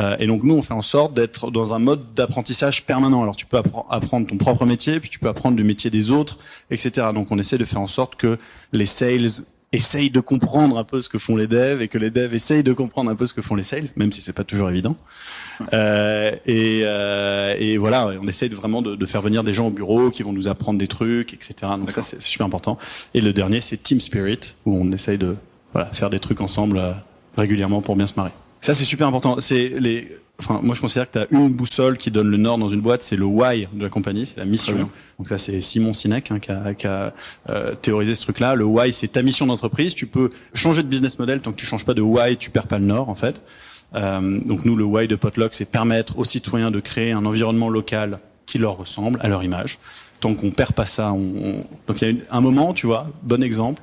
Euh, 0.00 0.16
et 0.18 0.26
donc 0.26 0.42
nous, 0.42 0.54
on 0.54 0.60
fait 0.60 0.74
en 0.74 0.82
sorte 0.82 1.14
d'être 1.14 1.52
dans 1.52 1.72
un 1.72 1.78
mode 1.78 2.14
d'apprentissage 2.14 2.84
permanent. 2.84 3.22
Alors 3.22 3.36
tu 3.36 3.46
peux 3.46 3.62
apprendre 3.88 4.26
ton 4.26 4.36
propre 4.36 4.66
métier, 4.66 4.98
puis 4.98 5.08
tu 5.08 5.20
peux 5.20 5.28
apprendre 5.28 5.56
le 5.56 5.62
métier 5.62 5.88
des 5.88 6.10
autres, 6.10 6.38
etc. 6.70 7.06
Donc 7.14 7.28
on 7.30 7.38
essaie 7.38 7.58
de 7.58 7.64
faire 7.64 7.80
en 7.80 7.86
sorte 7.86 8.16
que 8.16 8.38
les 8.72 8.86
sales 8.86 9.30
essaye 9.74 10.10
de 10.10 10.20
comprendre 10.20 10.78
un 10.78 10.84
peu 10.84 11.00
ce 11.00 11.08
que 11.08 11.18
font 11.18 11.36
les 11.36 11.46
devs 11.46 11.82
et 11.82 11.88
que 11.88 11.98
les 11.98 12.10
devs 12.10 12.34
essayent 12.34 12.62
de 12.62 12.72
comprendre 12.72 13.10
un 13.10 13.16
peu 13.16 13.26
ce 13.26 13.34
que 13.34 13.42
font 13.42 13.54
les 13.54 13.62
sales, 13.62 13.86
même 13.96 14.12
si 14.12 14.22
c'est 14.22 14.32
pas 14.32 14.44
toujours 14.44 14.70
évident. 14.70 14.96
Euh, 15.72 16.32
et, 16.46 16.82
euh, 16.84 17.54
et, 17.58 17.76
voilà, 17.76 18.08
on 18.20 18.26
essaye 18.26 18.48
vraiment 18.48 18.82
de, 18.82 18.96
de, 18.96 19.06
faire 19.06 19.22
venir 19.22 19.44
des 19.44 19.52
gens 19.52 19.68
au 19.68 19.70
bureau 19.70 20.10
qui 20.10 20.22
vont 20.22 20.32
nous 20.32 20.48
apprendre 20.48 20.78
des 20.78 20.88
trucs, 20.88 21.34
etc. 21.34 21.54
Donc 21.78 21.90
ça, 21.90 22.02
c'est 22.02 22.22
super 22.22 22.46
important. 22.46 22.78
Et 23.14 23.20
le 23.20 23.32
dernier, 23.32 23.60
c'est 23.60 23.76
Team 23.76 24.00
Spirit, 24.00 24.54
où 24.64 24.74
on 24.74 24.90
essaye 24.92 25.18
de 25.18 25.36
voilà, 25.72 25.92
faire 25.92 26.10
des 26.10 26.20
trucs 26.20 26.40
ensemble 26.40 26.78
euh, 26.78 26.92
régulièrement 27.36 27.82
pour 27.82 27.96
bien 27.96 28.06
se 28.06 28.14
marrer. 28.16 28.32
Ça, 28.64 28.72
c'est 28.72 28.86
super 28.86 29.06
important. 29.06 29.36
C'est 29.40 29.68
les 29.78 30.16
Enfin, 30.40 30.58
moi, 30.64 30.74
je 30.74 30.80
considère 30.80 31.08
que 31.08 31.12
tu 31.12 31.18
as 31.20 31.26
une 31.30 31.52
boussole 31.52 31.96
qui 31.96 32.10
donne 32.10 32.28
le 32.28 32.38
nord 32.38 32.58
dans 32.58 32.66
une 32.66 32.80
boîte, 32.80 33.04
c'est 33.04 33.14
le 33.14 33.24
why 33.24 33.68
de 33.72 33.84
la 33.84 33.88
compagnie, 33.88 34.26
c'est 34.26 34.38
la 34.38 34.44
mission. 34.44 34.90
Donc 35.16 35.28
ça, 35.28 35.38
c'est 35.38 35.60
Simon 35.60 35.92
Sinek 35.92 36.32
hein, 36.32 36.40
qui 36.40 36.50
a, 36.50 36.74
qui 36.74 36.88
a 36.88 37.14
euh, 37.50 37.76
théorisé 37.76 38.16
ce 38.16 38.22
truc-là. 38.22 38.56
Le 38.56 38.64
why, 38.64 38.92
c'est 38.92 39.06
ta 39.08 39.22
mission 39.22 39.46
d'entreprise. 39.46 39.94
Tu 39.94 40.08
peux 40.08 40.30
changer 40.52 40.82
de 40.82 40.88
business 40.88 41.20
model 41.20 41.40
tant 41.40 41.52
que 41.52 41.56
tu 41.56 41.66
changes 41.66 41.84
pas 41.84 41.94
de 41.94 42.02
why, 42.02 42.36
tu 42.36 42.50
perds 42.50 42.66
pas 42.66 42.80
le 42.80 42.84
nord 42.86 43.10
en 43.10 43.14
fait. 43.14 43.42
Euh, 43.94 44.40
donc 44.44 44.64
nous, 44.64 44.74
le 44.74 44.84
why 44.84 45.06
de 45.06 45.14
Potluck, 45.14 45.54
c'est 45.54 45.70
permettre 45.70 46.18
aux 46.18 46.24
citoyens 46.24 46.72
de 46.72 46.80
créer 46.80 47.12
un 47.12 47.26
environnement 47.26 47.68
local 47.68 48.18
qui 48.44 48.58
leur 48.58 48.76
ressemble, 48.76 49.20
à 49.22 49.28
leur 49.28 49.44
image. 49.44 49.78
Tant 50.18 50.34
qu'on 50.34 50.50
perd 50.50 50.72
pas 50.72 50.86
ça, 50.86 51.12
on... 51.12 51.64
donc 51.86 52.02
il 52.02 52.08
y 52.08 52.20
a 52.20 52.36
un 52.36 52.40
moment, 52.40 52.74
tu 52.74 52.86
vois, 52.86 53.06
bon 53.22 53.40
exemple 53.40 53.82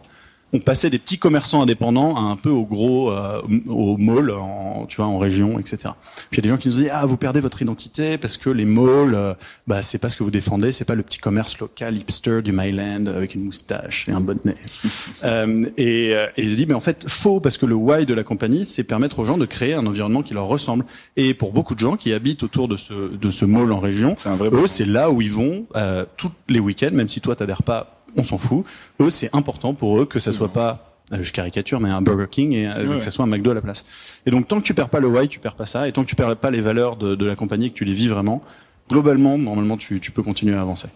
on 0.53 0.60
passait 0.60 0.89
des 0.89 1.00
petits 1.00 1.17
commerçants 1.17 1.62
indépendants 1.62 2.15
à 2.15 2.22
un 2.22 2.36
peu 2.36 2.50
au 2.50 2.65
gros, 2.65 3.12
euh, 3.12 3.41
au 3.67 3.98
mall, 3.98 4.31
en, 4.31 4.86
tu 4.88 4.98
vois, 4.98 5.05
en 5.05 5.17
région, 5.17 5.60
etc. 5.60 5.93
Puis 6.29 6.34
il 6.34 6.38
y 6.38 6.39
a 6.39 6.43
des 6.43 6.50
gens 6.50 6.58
qui 6.58 6.70
nous 6.70 6.75
disent 6.75 6.89
ah 6.91 7.05
vous 7.05 7.17
perdez 7.17 7.39
votre 7.39 7.62
identité 7.62 8.17
parce 8.17 8.38
que 8.38 8.50
les 8.50 8.65
malls, 8.65 9.15
euh, 9.15 9.34
bah 9.67 9.81
c'est 9.81 9.98
pas 9.98 10.10
ce 10.10 10.17
que 10.17 10.24
vous 10.24 10.31
défendez, 10.31 10.72
c'est 10.72 10.86
pas 10.86 10.96
le 10.96 11.03
petit 11.03 11.20
commerce 11.20 11.60
local 11.60 11.98
hipster 11.98 12.41
du 12.41 12.51
Myland 12.51 13.08
avec 13.08 13.36
une 13.36 13.43
moustache 13.43 14.08
et 14.10 14.12
un 14.12 14.22
bonnet. 14.22 14.55
euh, 15.24 15.65
et, 15.77 16.15
euh, 16.15 16.27
et 16.38 16.48
je 16.48 16.55
dis 16.55 16.65
mais 16.65 16.74
en 16.74 16.79
fait 16.79 17.05
faux 17.08 17.39
parce 17.39 17.58
que 17.58 17.65
le 17.65 17.75
why 17.75 18.05
de 18.05 18.13
la 18.13 18.24
compagnie 18.24 18.65
c'est 18.65 18.84
permettre 18.84 19.20
aux 19.20 19.24
gens 19.24 19.38
de 19.38 19.46
créer 19.46 19.74
un 19.74 19.86
environnement 19.86 20.22
qui 20.22 20.34
leur 20.34 20.48
ressemble. 20.48 20.86
Et 21.17 21.34
pour 21.34 21.53
beaucoup 21.53 21.75
de 21.75 21.79
gens 21.79 21.96
qui 21.96 22.13
habitent 22.13 22.43
autour 22.43 22.67
de 22.67 22.75
ce 22.75 23.15
de 23.15 23.31
ce 23.31 23.46
mall 23.46 23.72
en 23.72 23.79
région, 23.79 24.15
eux 24.51 24.67
c'est 24.67 24.86
là 24.86 25.12
où 25.12 25.22
ils 25.22 25.31
vont 25.31 25.65
euh, 25.75 26.05
tous 26.17 26.31
les 26.50 26.60
week-ends, 26.60 26.91
même 26.91 27.08
si 27.08 27.22
toi 27.22 27.36
t'adhères 27.36 27.63
pas 27.63 28.00
on 28.15 28.24
s'en 28.24 28.38
fout. 28.38 28.65
Eux, 29.00 29.10
c'est 29.10 29.30
important 29.34 29.74
pour 29.74 30.00
eux 30.00 30.06
que 30.06 30.20
ça 30.20 30.32
soit 30.32 30.51
pas, 30.51 30.98
euh, 31.13 31.24
je 31.24 31.32
caricature, 31.32 31.80
mais 31.80 31.89
un 31.89 32.01
Burger 32.01 32.27
King 32.30 32.53
et 32.53 32.68
euh, 32.68 32.98
que 32.98 33.03
ça 33.03 33.12
soit 33.12 33.25
un 33.25 33.27
McDo 33.27 33.51
à 33.51 33.53
la 33.53 33.62
place. 33.62 34.20
Et 34.25 34.32
donc, 34.32 34.48
tant 34.48 34.60
que 34.60 34.65
tu 34.65 34.74
perds 34.74 34.89
pas 34.89 35.00
le 35.00 35.08
why, 35.08 35.27
tu 35.27 35.39
perds 35.39 35.56
pas 35.56 35.65
ça. 35.65 35.88
Et 35.88 35.91
tant 35.91 36.03
que 36.03 36.08
tu 36.08 36.15
perds 36.15 36.36
pas 36.38 36.51
les 36.51 36.62
valeurs 36.62 36.96
de, 36.96 37.15
de 37.15 37.25
la 37.25 37.36
compagnie, 37.36 37.72
que 37.72 37.77
tu 37.77 37.86
les 37.86 37.94
vis 37.94 38.08
vraiment, 38.08 38.41
globalement, 38.89 39.38
normalement, 39.38 39.77
tu, 39.77 40.00
tu 40.00 40.12
peux 40.12 40.24
continuer 40.24 40.56
à 40.56 40.62
avancer. 40.62 40.88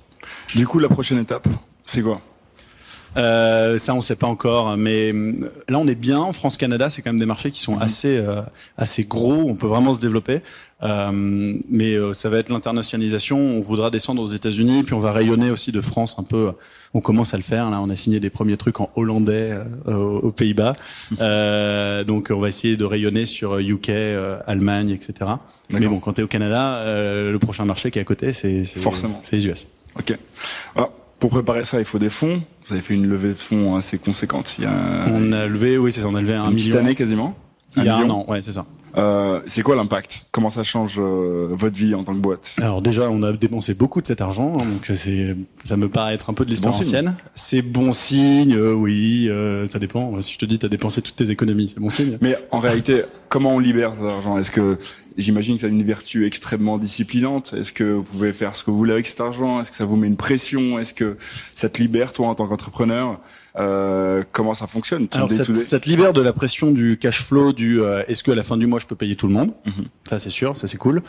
Du 0.56 0.66
coup, 0.68 0.80
la 0.80 0.90
prochaine 0.90 1.20
étape, 1.20 1.48
c'est 1.86 2.02
quoi? 2.02 2.22
Euh, 3.18 3.78
ça, 3.78 3.94
on 3.94 4.02
sait 4.02 4.16
pas 4.16 4.28
encore, 4.28 4.78
mais 4.78 5.12
là, 5.68 5.80
on 5.80 5.88
est 5.88 5.96
bien. 5.96 6.20
En 6.20 6.34
France-Canada, 6.34 6.90
c'est 6.90 7.02
quand 7.02 7.12
même 7.12 7.20
des 7.20 7.26
marchés 7.26 7.52
qui 7.52 7.60
sont 7.60 7.76
mhm. 7.76 7.82
assez 7.82 8.18
euh, 8.18 8.42
assez 8.78 9.04
gros. 9.04 9.34
On 9.34 9.56
peut 9.56 9.68
vraiment 9.68 9.94
se 9.94 10.02
développer. 10.02 10.42
Euh, 10.84 11.58
mais 11.70 11.94
euh, 11.94 12.14
ça 12.14 12.30
va 12.30 12.38
être 12.38 12.50
l'internationalisation. 12.50 13.38
On 13.38 13.62
voudra 13.62 13.90
descendre 13.90 14.22
aux 14.22 14.28
États-Unis, 14.28 14.84
puis 14.84 14.94
on 14.94 15.00
va 15.00 15.14
rayonner 15.14 15.50
aussi 15.50 15.72
de 15.72 15.82
France 15.82 16.18
un 16.20 16.24
peu. 16.24 16.52
On 16.94 17.02
commence 17.02 17.34
à 17.34 17.38
le 17.38 17.44
faire. 17.44 17.70
Là, 17.70 17.80
on 17.82 17.90
a 17.90 17.96
signé 17.96 18.20
des 18.20 18.30
premiers 18.30 18.58
trucs 18.58 18.80
en 18.82 18.90
hollandais 18.96 19.58
euh, 19.88 19.96
aux 19.96 20.32
Pays-Bas. 20.32 20.74
donc, 22.04 22.32
on 22.32 22.40
va 22.40 22.48
essayer 22.48 22.76
de 22.78 22.86
rayonner 22.86 23.26
sur 23.26 23.58
UK, 23.58 23.90
Allemagne, 24.46 24.90
etc. 24.90 25.32
Mais 25.70 25.88
bon, 25.88 26.00
quand 26.00 26.14
tu 26.14 26.22
es 26.22 26.24
au 26.24 26.28
Canada, 26.28 26.84
le 26.86 27.38
prochain 27.38 27.66
marché 27.66 27.92
qui 27.92 28.00
est 28.00 28.02
à 28.02 28.06
côté, 28.06 28.34
c'est 28.34 28.66
forcément 28.66 29.20
c'est 29.24 29.38
les 29.38 29.48
US. 29.48 29.68
Ok. 29.98 30.18
Alors, 30.76 30.92
pour 31.20 31.30
préparer 31.30 31.66
ça, 31.66 31.80
il 31.80 31.86
faut 31.86 32.00
des 32.00 32.10
fonds. 32.10 32.42
Vous 32.68 32.74
avez 32.74 32.82
fait 32.82 32.94
une 32.94 33.08
levée 33.08 33.30
de 33.30 33.34
fonds 33.36 33.76
assez 33.76 33.98
conséquente. 33.98 34.56
Il 34.58 34.64
y 34.64 34.68
a... 34.68 34.72
On 35.08 35.32
a 35.32 35.46
levé, 35.46 35.78
oui, 35.78 35.92
c'est 35.92 36.02
ça, 36.02 36.08
on 36.08 36.16
a 36.16 36.22
levé 36.22 36.34
un 36.34 36.46
une 36.50 36.56
million. 36.56 36.72
Petite 36.72 36.76
année 36.76 36.96
quasiment. 36.96 37.36
Il 37.78 37.84
y 37.84 37.90
a 37.90 37.98
un 37.98 38.10
an, 38.10 38.26
ouais, 38.28 38.42
c'est 38.42 38.54
ça. 38.54 38.66
Euh, 38.98 39.42
c'est 39.46 39.62
quoi 39.62 39.76
l'impact? 39.76 40.28
Comment 40.32 40.50
ça 40.50 40.64
change 40.64 40.96
euh, 40.98 41.50
votre 41.52 41.76
vie 41.76 41.94
en 41.94 42.06
tant 42.06 42.14
que 42.14 42.20
boîte? 42.20 42.56
Alors 42.62 42.82
déjà, 42.82 43.10
on 43.10 43.22
a 43.24 43.34
dépensé 43.34 43.74
beaucoup 43.74 44.02
de 44.02 44.08
cet 44.08 44.22
argent, 44.22 44.58
hein, 44.58 44.64
donc 44.66 44.90
c'est, 44.96 45.36
ça 45.66 45.76
me 45.76 45.90
paraît 45.90 46.14
être 46.14 46.30
un 46.30 46.34
peu 46.34 46.46
de 46.46 46.50
l'histoire 46.52 46.74
bon 46.74 46.80
ancienne. 46.80 47.16
C'est 47.34 47.62
bon 47.62 47.92
signe, 47.92 48.56
euh, 48.56 48.72
oui, 48.72 49.30
ça 49.68 49.80
dépend. 49.80 50.22
Si 50.22 50.36
je 50.36 50.38
te 50.40 50.46
dis, 50.46 50.60
t'as 50.60 50.70
dépensé 50.70 51.02
toutes 51.02 51.18
tes 51.18 51.30
économies, 51.30 51.68
c'est 51.68 51.82
bon 51.82 51.90
signe. 51.90 52.18
Mais 52.22 52.38
en 52.52 52.60
réalité, 52.60 53.04
comment 53.28 53.56
on 53.56 53.60
libère 53.60 53.92
cet 53.98 54.06
argent? 54.06 54.38
Est-ce 54.38 54.52
que 54.52 54.78
J'imagine 55.18 55.56
que 55.56 55.62
ça 55.62 55.68
a 55.68 55.70
une 55.70 55.84
vertu 55.84 56.26
extrêmement 56.26 56.78
disciplinante. 56.78 57.54
Est-ce 57.54 57.72
que 57.72 57.84
vous 57.84 58.04
pouvez 58.04 58.34
faire 58.34 58.56
ce 58.56 58.64
que 58.64 58.72
vous 58.72 58.78
voulez 58.78 58.94
avec 58.94 59.08
cet 59.08 59.22
argent? 59.22 59.62
Est-ce 59.62 59.72
que 59.72 59.78
ça 59.78 59.86
vous 59.86 59.96
met 59.96 60.08
une 60.08 60.18
pression? 60.18 60.78
Est-ce 60.80 60.94
que 60.94 61.18
ça 61.54 61.70
te 61.70 61.82
libère, 61.82 62.12
toi, 62.12 62.28
en 62.28 62.36
tant 62.36 62.48
qu'entrepreneur? 62.48 63.20
Euh, 63.58 64.24
Comment 64.34 64.54
ça 64.54 64.68
fonctionne? 64.68 65.08
Alors, 65.12 65.32
ça, 65.32 65.44
ça, 65.56 65.80
te 65.80 65.88
libère 65.88 66.12
de 66.12 66.22
la 66.22 66.34
pression 66.34 66.72
du 66.72 66.98
cash 66.98 67.22
flow, 67.22 67.54
du 67.54 67.82
euh, 67.82 68.04
est-ce 68.08 68.24
que 68.24 68.32
à 68.32 68.36
la 68.36 68.44
fin 68.44 68.58
du 68.58 68.68
mois, 68.68 68.80
je 68.80 68.86
peux 68.86 68.96
payer 68.96 69.16
tout 69.16 69.28
le 69.28 69.34
monde? 69.34 69.52
Mm 69.66 69.70
-hmm. 69.72 70.10
Ça, 70.10 70.20
c'est 70.20 70.30
sûr, 70.30 70.58
ça, 70.58 70.68
c'est 70.68 70.78
cool. 70.78 71.02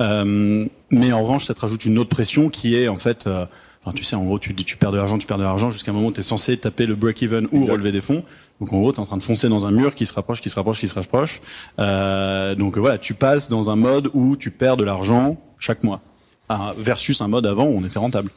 Euh, 0.00 0.66
mais 0.90 1.12
en 1.12 1.22
revanche, 1.22 1.44
ça 1.46 1.54
te 1.54 1.60
rajoute 1.60 1.84
une 1.86 1.98
autre 1.98 2.10
pression 2.10 2.50
qui 2.50 2.74
est, 2.74 2.88
en 2.88 2.98
fait... 2.98 3.26
Euh, 3.26 3.46
Enfin, 3.86 3.94
tu 3.94 4.02
sais, 4.02 4.16
en 4.16 4.24
gros, 4.24 4.40
tu, 4.40 4.52
tu 4.52 4.76
perds 4.76 4.90
de 4.90 4.96
l'argent, 4.96 5.16
tu 5.16 5.28
perds 5.28 5.38
de 5.38 5.44
l'argent 5.44 5.70
jusqu'à 5.70 5.92
un 5.92 5.94
moment 5.94 6.08
où 6.08 6.12
tu 6.12 6.18
es 6.18 6.24
censé 6.24 6.56
taper 6.56 6.86
le 6.86 6.96
break-even 6.96 7.46
ou 7.52 7.64
relever 7.66 7.92
des 7.92 8.00
fonds. 8.00 8.24
Donc 8.60 8.72
en 8.72 8.78
gros, 8.78 8.92
tu 8.92 8.96
es 8.96 9.00
en 9.00 9.06
train 9.06 9.16
de 9.16 9.22
foncer 9.22 9.48
dans 9.48 9.66
un 9.66 9.70
mur 9.70 9.94
qui 9.94 10.06
se 10.06 10.14
rapproche, 10.14 10.40
qui 10.40 10.48
se 10.48 10.54
rapproche, 10.56 10.80
qui 10.80 10.88
se 10.88 10.94
rapproche. 10.94 11.40
Euh, 11.78 12.54
donc 12.54 12.78
voilà, 12.78 12.98
tu 12.98 13.14
passes 13.14 13.48
dans 13.48 13.70
un 13.70 13.76
mode 13.76 14.10
où 14.14 14.36
tu 14.36 14.50
perds 14.50 14.76
de 14.76 14.84
l'argent 14.84 15.36
chaque 15.58 15.82
mois, 15.84 16.00
versus 16.78 17.20
un 17.20 17.28
mode 17.28 17.46
avant 17.46 17.64
où 17.64 17.76
on 17.76 17.84
était 17.84 17.98
rentable. 17.98 18.30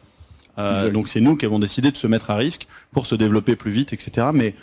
Euh, 0.57 0.89
donc 0.89 1.07
c'est 1.07 1.21
nous 1.21 1.37
qui 1.37 1.45
avons 1.45 1.59
décidé 1.59 1.89
de 1.89 1.97
se 1.97 2.07
mettre 2.07 2.31
à 2.31 2.35
risque 2.35 2.67
pour 2.91 3.07
se 3.07 3.15
développer 3.15 3.55
plus 3.55 3.71
vite, 3.71 3.93
etc. 3.93 4.27
Mais 4.33 4.55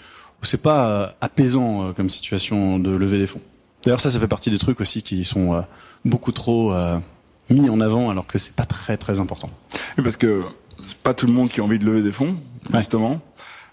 c'est 0.42 0.62
pas 0.62 0.88
euh, 0.88 1.07
apaisant 1.21 1.88
euh, 1.88 1.92
comme 1.92 2.09
situation 2.09 2.79
de 2.79 2.90
lever 2.90 3.19
des 3.19 3.27
fonds. 3.27 3.40
D'ailleurs, 3.85 4.01
ça, 4.01 4.11
ça 4.11 4.19
fait 4.19 4.29
partie 4.29 4.51
des 4.51 4.59
trucs 4.59 4.81
aussi 4.81 5.03
qui 5.03 5.25
sont 5.25 5.55
euh, 5.55 5.61
beaucoup 6.05 6.33
trop 6.33 6.75
mis 7.51 7.71
en 7.71 7.81
avant 7.81 8.11
alors 8.11 8.27
que 8.27 8.38
c'est 8.38 8.57
pas 8.57 8.64
très 8.64 8.97
très 8.97 9.21
important. 9.21 9.51
Oui, 9.97 10.05
parce 10.05 10.16
que 10.16 10.42
c'est 10.85 10.99
pas 10.99 11.14
tout 11.14 11.27
le 11.27 11.33
monde 11.33 11.51
qui 11.51 11.61
a 11.61 11.64
envie 11.64 11.79
de 11.79 11.85
lever 11.85 12.03
des 12.03 12.12
fonds, 12.12 12.37
justement. 12.75 13.21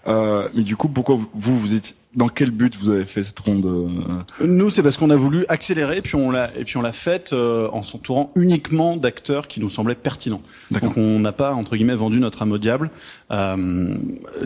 Euh, 0.06 0.48
mais 0.54 0.62
du 0.62 0.76
coup, 0.76 0.88
pourquoi 0.88 1.16
vous, 1.34 1.58
vous 1.58 1.74
êtes 1.74 1.94
dans 2.14 2.28
quel 2.28 2.50
but 2.50 2.76
vous 2.76 2.90
avez 2.90 3.04
fait 3.04 3.24
cette 3.24 3.38
ronde 3.40 3.66
euh? 3.66 4.46
Nous, 4.46 4.70
c'est 4.70 4.82
parce 4.82 4.96
qu'on 4.96 5.10
a 5.10 5.16
voulu 5.16 5.44
accélérer, 5.48 6.00
puis 6.00 6.14
on 6.14 6.30
l'a 6.30 6.50
et 6.56 6.64
puis 6.64 6.76
on 6.76 6.82
l'a 6.82 6.92
faite 6.92 7.32
euh, 7.32 7.68
en 7.72 7.82
s'entourant 7.82 8.30
uniquement 8.36 8.96
d'acteurs 8.96 9.48
qui 9.48 9.60
nous 9.60 9.70
semblaient 9.70 9.94
pertinents. 9.94 10.42
Donc 10.70 10.96
on 10.96 11.18
n'a 11.18 11.32
pas 11.32 11.54
entre 11.54 11.76
guillemets 11.76 11.94
vendu 11.94 12.20
notre 12.20 12.42
âme 12.42 12.52
au 12.52 12.58
diable. 12.58 12.90
Euh, 13.30 13.96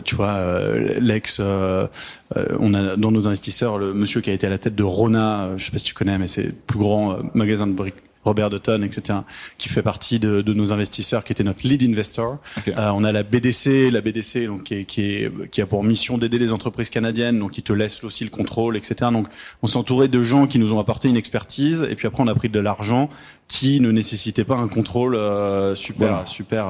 tu 0.03 0.15
vois, 0.15 0.29
euh, 0.29 0.97
l'ex, 0.99 1.39
on 1.39 2.73
a 2.73 2.95
dans 2.95 3.11
nos 3.11 3.27
investisseurs 3.27 3.77
le 3.77 3.93
monsieur 3.93 4.21
qui 4.21 4.29
a 4.29 4.33
été 4.33 4.47
à 4.47 4.49
la 4.49 4.57
tête 4.57 4.75
de 4.75 4.83
Rona, 4.83 5.51
je 5.57 5.65
sais 5.65 5.71
pas 5.71 5.77
si 5.77 5.85
tu 5.85 5.93
connais, 5.93 6.17
mais 6.17 6.27
c'est 6.27 6.43
le 6.43 6.51
plus 6.51 6.79
grand 6.79 7.17
magasin 7.33 7.67
de 7.67 7.73
briques 7.73 7.95
Robert 8.23 8.49
Dutton, 8.49 8.83
etc., 8.83 9.19
qui 9.57 9.69
fait 9.69 9.81
partie 9.81 10.19
de, 10.19 10.41
de, 10.41 10.53
nos 10.53 10.71
investisseurs, 10.71 11.23
qui 11.23 11.31
était 11.31 11.43
notre 11.43 11.65
lead 11.67 11.83
investor. 11.83 12.37
Okay. 12.57 12.73
Euh, 12.77 12.91
on 12.91 13.03
a 13.03 13.11
la 13.11 13.23
BDC, 13.23 13.91
la 13.91 14.01
BDC 14.01 14.47
donc 14.47 14.63
qui, 14.63 14.75
est, 14.75 14.85
qui, 14.85 15.01
est, 15.01 15.49
qui 15.49 15.61
a 15.61 15.65
pour 15.65 15.83
mission 15.83 16.17
d'aider 16.17 16.37
les 16.37 16.51
entreprises 16.51 16.89
canadiennes, 16.89 17.39
donc 17.39 17.51
qui 17.51 17.63
te 17.63 17.73
laisse 17.73 18.03
aussi 18.03 18.23
le 18.23 18.29
contrôle, 18.29 18.77
etc. 18.77 19.11
Donc 19.11 19.27
on 19.61 19.67
s'est 19.67 19.77
entouré 19.77 20.07
de 20.07 20.21
gens 20.21 20.47
qui 20.47 20.59
nous 20.59 20.73
ont 20.73 20.79
apporté 20.79 21.09
une 21.09 21.17
expertise, 21.17 21.87
et 21.89 21.95
puis 21.95 22.07
après 22.07 22.23
on 22.23 22.27
a 22.27 22.35
pris 22.35 22.49
de 22.49 22.59
l'argent 22.59 23.09
qui 23.47 23.79
ne 23.81 23.91
nécessitait 23.91 24.43
pas 24.43 24.55
un 24.55 24.67
contrôle 24.67 25.15
euh, 25.15 25.75
super, 25.75 26.27
super. 26.27 26.67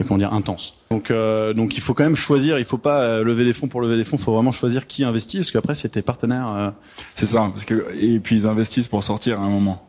Euh, 0.00 0.04
comment 0.06 0.18
dire 0.18 0.32
intense. 0.32 0.74
Donc 0.90 1.10
euh, 1.10 1.52
donc 1.52 1.76
il 1.76 1.80
faut 1.80 1.94
quand 1.94 2.04
même 2.04 2.16
choisir, 2.16 2.58
il 2.58 2.64
faut 2.64 2.78
pas 2.78 3.00
euh, 3.00 3.24
lever 3.24 3.44
des 3.44 3.52
fonds 3.52 3.68
pour 3.68 3.80
lever 3.80 3.96
des 3.96 4.04
fonds, 4.04 4.16
il 4.16 4.22
faut 4.22 4.34
vraiment 4.34 4.50
choisir 4.50 4.86
qui 4.86 5.04
investit 5.04 5.38
parce 5.38 5.50
qu'après 5.50 5.74
c'est 5.74 5.90
tes 5.90 6.02
partenaires. 6.02 6.48
Euh... 6.48 6.70
C'est 7.14 7.26
ça 7.26 7.48
parce 7.52 7.64
que 7.64 7.86
et 7.98 8.18
puis 8.18 8.36
ils 8.36 8.46
investissent 8.46 8.88
pour 8.88 9.04
sortir 9.04 9.40
à 9.40 9.44
un 9.44 9.48
moment. 9.48 9.86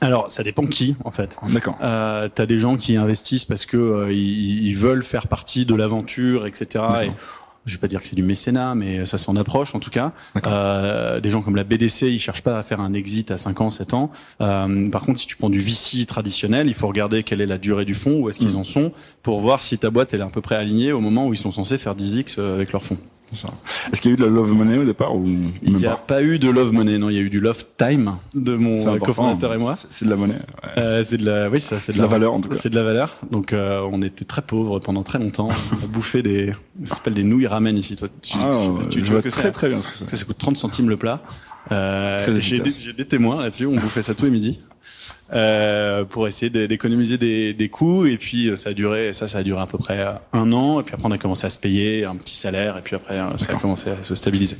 Alors, 0.00 0.30
ça 0.30 0.42
dépend 0.42 0.66
qui, 0.66 0.94
en 1.04 1.10
fait. 1.10 1.36
D'accord. 1.48 1.76
Euh, 1.82 2.28
T'as 2.34 2.46
des 2.46 2.58
gens 2.58 2.76
qui 2.76 2.96
investissent 2.96 3.44
parce 3.46 3.66
que 3.66 3.76
euh, 3.76 4.12
ils, 4.12 4.66
ils 4.66 4.76
veulent 4.76 5.02
faire 5.02 5.26
partie 5.26 5.64
de 5.64 5.74
l'aventure, 5.74 6.46
etc. 6.46 6.84
Et 7.04 7.10
je 7.64 7.72
vais 7.72 7.78
pas 7.78 7.88
dire 7.88 8.00
que 8.02 8.06
c'est 8.06 8.14
du 8.14 8.22
mécénat, 8.22 8.74
mais 8.76 9.06
ça 9.06 9.18
s'en 9.18 9.34
approche 9.36 9.74
en 9.74 9.80
tout 9.80 9.90
cas. 9.90 10.12
D'accord. 10.34 10.52
Euh, 10.54 11.18
des 11.20 11.30
gens 11.30 11.42
comme 11.42 11.56
la 11.56 11.64
BDC, 11.64 12.02
ils 12.02 12.20
cherchent 12.20 12.42
pas 12.42 12.58
à 12.58 12.62
faire 12.62 12.80
un 12.80 12.92
exit 12.92 13.30
à 13.30 13.38
5 13.38 13.60
ans, 13.60 13.70
7 13.70 13.94
ans. 13.94 14.10
Euh, 14.40 14.88
par 14.90 15.00
contre, 15.02 15.18
si 15.18 15.26
tu 15.26 15.36
prends 15.36 15.50
du 15.50 15.60
VC 15.60 16.04
traditionnel, 16.06 16.68
il 16.68 16.74
faut 16.74 16.86
regarder 16.86 17.22
quelle 17.24 17.40
est 17.40 17.46
la 17.46 17.58
durée 17.58 17.84
du 17.84 17.94
fonds, 17.94 18.20
où 18.20 18.28
est-ce 18.28 18.38
qu'ils 18.38 18.52
Mm. 18.52 18.56
en 18.58 18.64
sont, 18.64 18.92
pour 19.22 19.40
voir 19.40 19.62
si 19.62 19.78
ta 19.78 19.90
boîte 19.90 20.14
elle 20.14 20.20
est 20.20 20.24
à 20.24 20.28
peu 20.28 20.42
près 20.42 20.54
alignée 20.56 20.92
au 20.92 21.00
moment 21.00 21.26
où 21.26 21.32
ils 21.34 21.38
sont 21.38 21.50
censés 21.52 21.78
faire 21.78 21.96
10x 21.96 22.36
euh, 22.38 22.54
avec 22.54 22.70
leur 22.72 22.84
fonds. 22.84 22.98
Est-ce 23.32 24.00
qu'il 24.00 24.10
y 24.10 24.14
a 24.14 24.14
eu 24.14 24.18
de 24.18 24.24
la 24.24 24.30
love 24.30 24.52
money 24.54 24.78
au 24.78 24.84
départ 24.84 25.14
ou 25.14 25.26
Il 25.62 25.76
n'y 25.76 25.86
a 25.86 25.96
pas 25.96 26.22
eu 26.22 26.38
de 26.38 26.48
love 26.48 26.72
money, 26.72 26.96
non, 26.98 27.10
il 27.10 27.16
y 27.16 27.18
a 27.18 27.22
eu 27.22 27.30
du 27.30 27.40
love 27.40 27.64
time 27.76 28.12
de 28.34 28.56
mon 28.56 28.74
cofondateur 28.98 29.52
et 29.54 29.58
moi. 29.58 29.74
C'est 29.76 30.04
de 30.04 30.10
la 30.10 30.16
monnaie. 30.16 30.34
ouais. 30.34 30.70
Euh, 30.78 31.02
c'est 31.04 31.16
de 31.18 31.24
la, 31.26 31.50
oui, 31.50 31.60
ça, 31.60 31.78
c'est 31.78 31.92
de 31.94 31.98
la 32.00 32.06
valeur 32.06 32.34
en 32.34 32.40
tout 32.40 32.48
cas. 32.48 32.54
C'est 32.54 32.70
de 32.70 32.76
la 32.76 32.82
valeur. 32.82 33.16
Donc, 33.30 33.52
euh, 33.52 33.80
on 33.90 34.00
était 34.02 34.24
très 34.24 34.42
pauvres 34.42 34.78
pendant 34.78 35.02
très 35.02 35.18
longtemps. 35.18 35.48
on 35.72 35.84
a 35.84 35.88
bouffé 35.88 36.22
des, 36.22 36.54
ça 36.84 36.94
s'appelle 36.96 37.14
des 37.14 37.24
nouilles 37.24 37.46
ramen 37.46 37.76
ici. 37.76 37.96
Toi, 37.96 38.08
tu, 38.22 38.36
Ah, 38.40 38.50
tu- 38.90 39.00
tu- 39.02 39.10
vois 39.10 39.20
vois 39.20 39.30
très 39.30 39.50
très 39.50 39.68
bien 39.68 39.80
ce 39.80 39.88
que 39.88 39.94
c'est. 39.94 40.08
Ça, 40.08 40.16
ça 40.16 40.24
coûte 40.24 40.38
30 40.38 40.56
centimes 40.56 40.88
le 40.88 40.96
plat. 40.96 41.20
Euh, 41.72 42.18
j'ai, 42.38 42.60
des, 42.60 42.70
des 42.96 43.04
témoins 43.04 43.42
là-dessus. 43.42 43.66
On 43.66 43.74
bouffait 43.74 44.02
ça 44.02 44.14
tous 44.14 44.24
les 44.26 44.30
midis. 44.30 44.60
Euh, 45.32 46.04
pour 46.04 46.28
essayer 46.28 46.50
d'é- 46.50 46.68
d'économiser 46.68 47.18
des, 47.18 47.52
des 47.52 47.68
coûts 47.68 48.06
et 48.06 48.16
puis 48.16 48.48
euh, 48.48 48.54
ça 48.54 48.70
a 48.70 48.72
duré 48.74 49.12
ça 49.12 49.26
ça 49.26 49.38
a 49.38 49.42
duré 49.42 49.60
à 49.60 49.66
peu 49.66 49.76
près 49.76 49.98
euh, 49.98 50.12
un 50.32 50.52
an 50.52 50.78
et 50.78 50.84
puis 50.84 50.94
après 50.94 51.08
on 51.08 51.10
a 51.10 51.18
commencé 51.18 51.44
à 51.46 51.50
se 51.50 51.58
payer 51.58 52.04
un 52.04 52.14
petit 52.14 52.36
salaire 52.36 52.78
et 52.78 52.80
puis 52.80 52.94
après 52.94 53.18
euh, 53.18 53.36
ça 53.36 53.54
a 53.54 53.56
commencé 53.56 53.90
à 53.90 54.04
se 54.04 54.14
stabiliser 54.14 54.56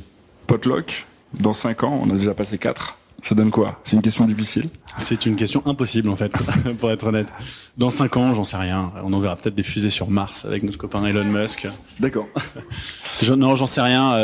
Potluck, 0.49 1.07
dans 1.39 1.53
5 1.53 1.85
ans, 1.85 2.01
on 2.05 2.11
a 2.11 2.17
déjà 2.17 2.35
passé 2.35 2.59
4. 2.59 2.99
Ça 3.23 3.35
donne 3.37 3.51
quoi? 3.51 3.81
C'est 3.85 3.95
une 3.97 4.03
question 4.03 4.25
difficile. 4.27 4.69
C'est 4.99 5.25
une 5.27 5.37
question 5.37 5.63
impossible 5.67 6.09
en 6.09 6.17
fait, 6.17 6.31
pour 6.79 6.91
être 6.91 7.07
honnête. 7.07 7.29
Dans 7.77 7.91
cinq 7.91 8.17
ans, 8.17 8.33
j'en 8.35 8.45
sais 8.45 8.57
rien. 8.57 8.93
On 9.05 9.13
enverra 9.13 9.35
peut-être 9.37 9.55
des 9.55 9.63
fusées 9.65 9.91
sur 9.91 10.09
Mars 10.11 10.45
avec 10.45 10.63
notre 10.65 10.79
copain 10.79 11.05
Elon 11.07 11.25
Musk. 11.25 11.67
D'accord. 11.99 12.29
Je, 13.23 13.35
non, 13.35 13.55
j'en 13.55 13.67
sais 13.67 13.81
rien. 13.81 14.17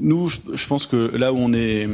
Nous, 0.00 0.28
je 0.28 0.66
pense 0.66 0.86
que 0.86 0.96
là 1.16 1.32
où 1.32 1.36
on 1.38 1.52
est, 1.54 1.88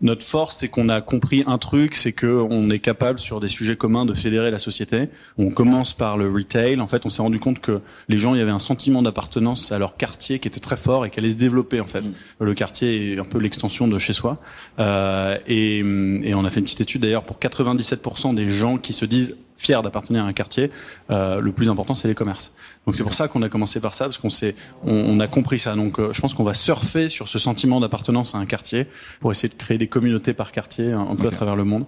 notre 0.00 0.24
force, 0.24 0.56
c'est 0.56 0.68
qu'on 0.68 0.88
a 0.88 1.00
compris 1.00 1.44
un 1.46 1.58
truc, 1.58 1.94
c'est 1.96 2.12
que 2.12 2.26
on 2.50 2.70
est 2.70 2.78
capable 2.78 3.18
sur 3.18 3.40
des 3.40 3.48
sujets 3.48 3.76
communs 3.76 4.04
de 4.04 4.12
fédérer 4.12 4.50
la 4.50 4.58
société. 4.58 5.08
On 5.38 5.50
commence 5.50 5.92
par 5.92 6.16
le 6.16 6.30
retail. 6.30 6.80
En 6.80 6.86
fait, 6.86 7.06
on 7.06 7.10
s'est 7.10 7.22
rendu 7.22 7.38
compte 7.38 7.60
que 7.60 7.80
les 8.08 8.18
gens, 8.18 8.34
il 8.34 8.38
y 8.38 8.42
avait 8.42 8.50
un 8.50 8.58
sentiment 8.58 9.02
d'appartenance 9.02 9.72
à 9.72 9.78
leur 9.78 9.96
quartier 9.96 10.38
qui 10.38 10.48
était 10.48 10.60
très 10.60 10.76
fort 10.76 11.06
et 11.06 11.10
qui 11.10 11.18
allait 11.18 11.32
se 11.32 11.36
développer. 11.36 11.80
En 11.80 11.86
fait, 11.86 12.02
Mm. 12.02 12.12
le 12.44 12.54
quartier 12.54 13.12
est 13.12 13.18
un 13.18 13.24
peu 13.24 13.38
l'extension 13.38 13.88
de 13.88 13.98
chez 13.98 14.12
soi. 14.12 14.38
Euh, 14.78 15.38
et, 15.46 15.78
et 15.78 16.34
on 16.34 16.44
a 16.44 16.50
fait 16.50 16.60
une 16.60 16.64
petite 16.64 16.80
étude 16.80 17.02
d'ailleurs 17.02 17.24
pour 17.24 17.38
97% 17.38 18.34
des 18.34 18.48
gens 18.48 18.78
qui 18.78 18.92
se 18.92 19.04
disent 19.04 19.36
fiers 19.56 19.80
d'appartenir 19.82 20.24
à 20.24 20.28
un 20.28 20.32
quartier. 20.32 20.70
Euh, 21.10 21.40
le 21.40 21.52
plus 21.52 21.68
important, 21.68 21.94
c'est 21.94 22.08
les 22.08 22.14
commerces. 22.14 22.52
Donc 22.86 22.94
c'est 22.96 23.02
pour 23.02 23.14
ça 23.14 23.28
qu'on 23.28 23.42
a 23.42 23.48
commencé 23.48 23.80
par 23.80 23.94
ça 23.94 24.04
parce 24.04 24.18
qu'on 24.18 24.28
s'est, 24.30 24.54
on, 24.84 24.92
on 24.92 25.20
a 25.20 25.26
compris 25.28 25.58
ça. 25.58 25.74
Donc 25.74 25.98
euh, 25.98 26.12
je 26.12 26.20
pense 26.20 26.34
qu'on 26.34 26.44
va 26.44 26.54
surfer 26.54 27.08
sur 27.08 27.28
ce 27.28 27.38
sentiment 27.38 27.80
d'appartenance 27.80 28.34
à 28.34 28.38
un 28.38 28.46
quartier 28.46 28.86
pour 29.20 29.30
essayer 29.30 29.48
de 29.48 29.54
créer 29.54 29.78
des 29.78 29.86
communautés 29.88 30.34
par 30.34 30.52
quartier 30.52 30.92
un, 30.92 31.00
un 31.00 31.16
peu 31.16 31.28
à 31.28 31.30
travers 31.30 31.56
le 31.56 31.64
monde. 31.64 31.86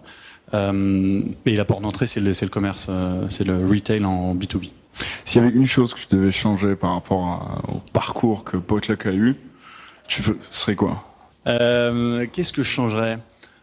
Euh, 0.55 1.23
et 1.47 1.57
la 1.57 1.65
porte 1.65 1.83
d'entrée, 1.83 2.07
c'est 2.07 2.21
le, 2.21 2.33
le 2.41 2.49
commerce, 2.49 2.87
euh, 2.89 3.27
c'est 3.29 3.45
le 3.45 3.67
retail 3.69 4.05
en 4.05 4.35
B2B. 4.35 4.71
S'il 5.25 5.43
y 5.43 5.45
avait 5.45 5.55
une 5.55 5.67
chose 5.67 5.95
que 5.95 6.01
tu 6.01 6.07
devais 6.17 6.33
changer 6.33 6.75
par 6.75 6.95
rapport 6.95 7.27
à- 7.27 7.71
au 7.71 7.81
parcours 7.93 8.45
que 8.45 8.57
Potluck 8.57 9.07
a 9.07 9.13
eu, 9.13 9.37
tu 10.09 10.23
veux- 10.23 10.39
ce 10.51 10.61
serait 10.63 10.75
quoi? 10.75 11.05
Euh, 11.47 12.27
Qu'est-ce 12.33 12.53
que 12.53 12.63
je 12.63 12.69
changerais? 12.69 13.19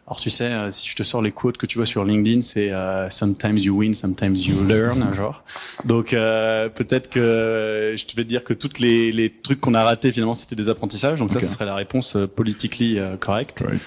Alors 0.07 0.19
tu 0.19 0.29
sais, 0.29 0.45
euh, 0.45 0.69
si 0.69 0.87
je 0.87 0.95
te 0.95 1.01
sors 1.01 1.23
les 1.23 1.31
quotes 1.31 1.57
que 1.57 1.65
tu 1.65 1.79
vois 1.79 1.87
sur 1.87 2.05
LinkedIn, 2.05 2.43
c'est 2.43 2.71
euh, 2.71 3.09
sometimes 3.09 3.57
you 3.57 3.75
win, 3.75 3.95
sometimes 3.95 4.35
you 4.35 4.63
learn, 4.67 5.11
genre. 5.15 5.43
Donc 5.83 6.13
euh, 6.13 6.69
peut-être 6.69 7.09
que 7.09 7.95
je 7.97 8.05
te 8.05 8.15
vais 8.15 8.23
te 8.23 8.29
dire 8.29 8.43
que 8.43 8.53
toutes 8.53 8.77
les, 8.77 9.11
les 9.11 9.31
trucs 9.31 9.59
qu'on 9.59 9.73
a 9.73 9.83
ratés 9.83 10.11
finalement 10.11 10.35
c'était 10.35 10.55
des 10.55 10.69
apprentissages. 10.69 11.17
Donc 11.17 11.31
ça, 11.33 11.39
ce 11.39 11.47
serait 11.47 11.65
la 11.65 11.73
réponse 11.73 12.15
euh, 12.15 12.27
politically 12.27 12.99
euh, 12.99 13.17
correcte. 13.17 13.63
Right. 13.67 13.81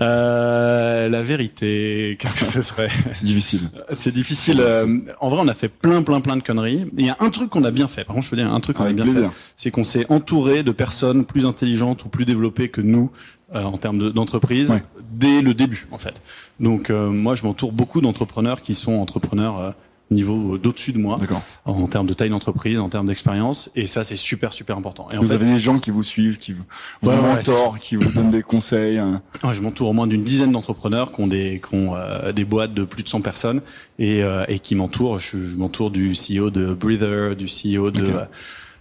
Euh, 0.00 1.08
la 1.08 1.22
vérité, 1.22 2.16
qu'est-ce 2.20 2.36
que 2.36 2.44
ce 2.46 2.62
serait? 2.62 2.88
C'est 3.12 3.24
difficile. 3.26 3.68
C'est 3.92 4.12
difficile. 4.14 4.60
euh, 4.60 4.98
en 5.20 5.28
vrai, 5.28 5.40
on 5.42 5.48
a 5.48 5.54
fait 5.54 5.68
plein, 5.68 6.02
plein, 6.02 6.20
plein 6.20 6.36
de 6.36 6.42
conneries. 6.42 6.86
Il 6.96 7.04
y 7.04 7.10
a 7.10 7.16
un 7.20 7.30
truc 7.30 7.50
qu'on 7.50 7.64
a 7.64 7.70
bien 7.70 7.88
fait. 7.88 8.04
Par 8.04 8.14
contre, 8.14 8.26
je 8.26 8.30
veux 8.30 8.36
dire 8.36 8.52
un 8.52 8.60
truc 8.60 8.76
qu'on 8.76 8.84
a 8.84 8.92
bien 8.92 9.04
plaisir. 9.04 9.32
fait, 9.32 9.52
c'est 9.56 9.70
qu'on 9.70 9.84
s'est 9.84 10.06
entouré 10.08 10.62
de 10.62 10.70
personnes 10.70 11.24
plus 11.24 11.46
intelligentes 11.46 12.04
ou 12.04 12.08
plus 12.08 12.24
développées 12.24 12.68
que 12.68 12.80
nous 12.80 13.10
euh, 13.54 13.62
en 13.64 13.76
termes 13.78 13.98
de- 13.98 14.10
d'entreprise 14.10 14.70
Ouais. 14.70 14.82
dès 15.10 15.40
le 15.40 15.54
début, 15.54 15.86
en 15.90 15.98
fait. 15.98 16.20
Donc, 16.60 16.90
euh, 16.90 17.08
moi, 17.08 17.34
je 17.34 17.44
m'entoure 17.44 17.72
beaucoup 17.72 18.00
d'entrepreneurs 18.00 18.60
qui 18.62 18.74
sont 18.74 18.92
entrepreneurs 18.94 19.58
euh, 19.58 19.70
niveau 20.10 20.56
d'au-dessus 20.58 20.92
de 20.92 20.98
moi 20.98 21.16
en 21.64 21.86
termes 21.86 22.06
de 22.06 22.14
taille 22.14 22.30
d'entreprise, 22.30 22.78
en 22.78 22.88
termes 22.88 23.06
d'expérience, 23.06 23.70
et 23.76 23.86
ça, 23.86 24.04
c'est 24.04 24.16
super, 24.16 24.52
super 24.52 24.76
important. 24.76 25.08
Et 25.12 25.18
en 25.18 25.22
Vous 25.22 25.28
fait, 25.28 25.34
avez 25.34 25.46
des 25.46 25.60
gens 25.60 25.78
qui 25.78 25.90
vous 25.90 26.02
suivent, 26.02 26.38
qui 26.38 26.52
vous, 26.52 26.62
vous 27.02 27.10
Ouais, 27.10 27.16
ouais, 27.16 27.42
c'est 27.42 27.52
mentorent, 27.52 27.78
qui 27.78 27.96
vous 27.96 28.10
donnent 28.10 28.30
des 28.30 28.42
conseils. 28.42 28.98
hein. 28.98 29.20
Ah, 29.42 29.52
Je 29.52 29.60
m'entoure 29.60 29.88
au 29.90 29.92
moins 29.92 30.06
d'une 30.06 30.24
dizaine 30.24 30.52
d'entrepreneurs 30.52 31.12
qui 31.12 31.20
ont 31.20 31.26
des 31.26 31.60
qui 31.66 31.74
ont 31.74 31.94
euh, 31.94 32.32
des 32.32 32.44
boîtes 32.44 32.72
de 32.74 32.84
plus 32.84 33.02
de 33.02 33.08
100 33.08 33.20
personnes 33.20 33.60
et, 33.98 34.22
euh, 34.22 34.44
et 34.48 34.58
qui 34.60 34.74
m'entourent. 34.74 35.18
Je, 35.18 35.44
je 35.44 35.56
m'entoure 35.56 35.90
du 35.90 36.12
CEO 36.14 36.50
de 36.50 36.72
Breather, 36.74 37.34
du 37.36 37.46
CEO 37.46 37.90
de. 37.90 38.12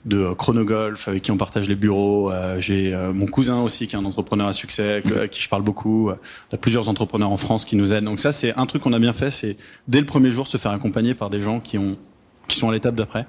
De 0.08 0.34
Chronogolf 0.34 1.08
avec 1.08 1.22
qui 1.24 1.32
on 1.32 1.38
partage 1.38 1.68
les 1.68 1.76
bureaux. 1.76 2.32
Euh, 2.32 2.60
J'ai 2.60 2.94
euh, 2.94 3.14
mon 3.14 3.26
cousin 3.26 3.62
aussi 3.62 3.88
qui 3.88 3.96
est 3.96 4.00
un 4.00 4.06
entrepreneur 4.06 4.48
à 4.48 4.54
succès 4.54 5.04
avec 5.06 5.32
qui 5.32 5.42
je 5.42 5.50
parle 5.50 5.62
beaucoup. 5.62 6.10
Il 6.12 6.54
y 6.54 6.56
a 6.56 6.58
plusieurs 6.58 6.90
entrepreneurs 6.90 7.32
en 7.32 7.38
France 7.38 7.66
qui 7.66 7.76
nous 7.76 7.94
aident. 7.94 8.06
Donc 8.06 8.20
ça 8.20 8.32
c'est 8.32 8.56
un 8.56 8.66
truc 8.66 8.82
qu'on 8.82 8.94
a 8.94 9.00
bien 9.00 9.14
fait, 9.14 9.32
c'est 9.32 9.58
dès 9.88 10.00
le 10.00 10.06
premier 10.06 10.32
jour 10.32 10.48
se 10.48 10.58
faire 10.58 10.72
accompagner 10.72 11.14
par 11.14 11.30
des 11.30 11.42
gens 11.42 11.60
qui 11.60 11.78
ont 11.78 11.98
qui 12.48 12.58
sont 12.58 12.70
à 12.70 12.74
l'étape 12.74 12.96
d'après. 12.96 13.26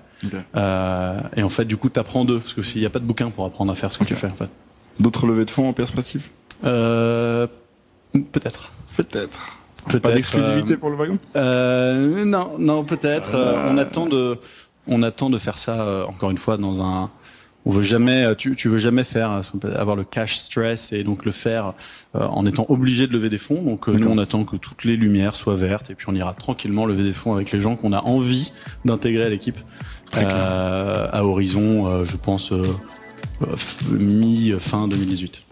Euh, 0.56 1.20
et 1.36 1.42
en 1.42 1.48
fait 1.48 1.64
du 1.64 1.76
coup 1.76 1.88
t'apprends 1.88 2.24
d'eux 2.24 2.38
parce 2.38 2.54
que 2.54 2.62
s'il 2.62 2.80
n'y 2.80 2.86
a 2.86 2.90
pas 2.90 3.00
de 3.00 3.04
bouquin 3.04 3.30
pour 3.30 3.44
apprendre 3.44 3.72
à 3.72 3.74
faire 3.74 3.92
ce 3.92 3.98
que 3.98 4.04
tu 4.04 4.14
fais 4.14 4.28
en 4.28 4.36
fait. 4.36 4.48
D'autres 5.00 5.26
levées 5.26 5.44
de 5.44 5.50
fonds 5.50 5.68
en 5.68 5.72
perspective? 5.72 6.28
Euh, 6.64 7.46
peut-être. 8.12 8.72
Peut-être. 8.96 9.58
Peut-être. 9.86 10.02
Pas 10.02 10.12
d'exclusivité 10.12 10.74
euh, 10.74 10.76
pour 10.76 10.90
le 10.90 10.96
wagon? 10.96 11.18
euh, 11.36 12.24
non, 12.24 12.58
non, 12.58 12.84
peut-être. 12.84 13.36
On 13.36 13.78
attend 13.78 14.06
de, 14.06 14.38
on 14.88 15.02
attend 15.02 15.30
de 15.30 15.38
faire 15.38 15.58
ça 15.58 15.80
euh, 15.82 16.04
encore 16.04 16.30
une 16.30 16.38
fois 16.38 16.56
dans 16.56 16.82
un. 16.82 17.10
On 17.66 17.70
veut 17.70 17.82
jamais, 17.82 18.24
euh, 18.24 18.34
tu, 18.34 18.56
tu 18.56 18.68
veux 18.68 18.78
jamais 18.78 19.04
faire 19.04 19.30
euh, 19.30 19.74
avoir 19.76 19.94
le 19.94 20.04
cash 20.04 20.36
stress 20.36 20.92
et 20.92 21.04
donc 21.04 21.24
le 21.26 21.32
faire 21.32 21.74
euh, 22.14 22.24
en 22.24 22.46
étant 22.46 22.64
obligé 22.68 23.06
de 23.06 23.12
lever 23.12 23.28
des 23.28 23.36
fonds. 23.36 23.60
Donc 23.62 23.88
euh, 23.88 23.92
nous, 23.92 24.08
on 24.08 24.16
attend 24.16 24.44
que 24.44 24.56
toutes 24.56 24.84
les 24.84 24.96
lumières 24.96 25.36
soient 25.36 25.56
vertes 25.56 25.90
et 25.90 25.94
puis 25.94 26.06
on 26.08 26.14
ira 26.14 26.32
tranquillement 26.34 26.86
lever 26.86 27.02
des 27.02 27.12
fonds 27.12 27.34
avec 27.34 27.50
les 27.52 27.60
gens 27.60 27.76
qu'on 27.76 27.92
a 27.92 28.00
envie 28.00 28.52
d'intégrer 28.84 29.24
à 29.24 29.28
l'équipe. 29.28 29.58
Euh, 30.16 31.08
à 31.12 31.24
horizon, 31.24 32.04
je 32.04 32.16
pense 32.16 32.52
mi 33.90 34.54
fin 34.58 34.88
2018. 34.88 35.44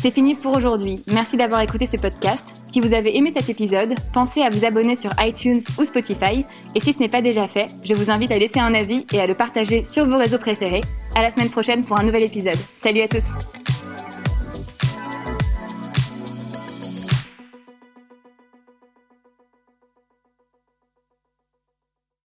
C'est 0.00 0.10
fini 0.10 0.34
pour 0.34 0.54
aujourd'hui. 0.54 1.00
Merci 1.08 1.36
d'avoir 1.36 1.60
écouté 1.62 1.86
ce 1.86 1.96
podcast. 1.96 2.62
Si 2.66 2.80
vous 2.80 2.92
avez 2.92 3.16
aimé 3.16 3.32
cet 3.34 3.48
épisode, 3.48 3.94
pensez 4.12 4.42
à 4.42 4.50
vous 4.50 4.64
abonner 4.64 4.94
sur 4.94 5.10
iTunes 5.18 5.60
ou 5.78 5.84
Spotify. 5.84 6.44
Et 6.74 6.80
si 6.80 6.92
ce 6.92 6.98
n'est 6.98 7.08
pas 7.08 7.22
déjà 7.22 7.48
fait, 7.48 7.66
je 7.84 7.94
vous 7.94 8.10
invite 8.10 8.30
à 8.30 8.38
laisser 8.38 8.60
un 8.60 8.74
avis 8.74 9.06
et 9.12 9.20
à 9.20 9.26
le 9.26 9.34
partager 9.34 9.84
sur 9.84 10.04
vos 10.04 10.18
réseaux 10.18 10.38
préférés. 10.38 10.82
À 11.14 11.22
la 11.22 11.30
semaine 11.30 11.50
prochaine 11.50 11.84
pour 11.84 11.98
un 11.98 12.02
nouvel 12.02 12.24
épisode. 12.24 12.58
Salut 12.76 13.00
à 13.00 13.08
tous! 13.08 13.65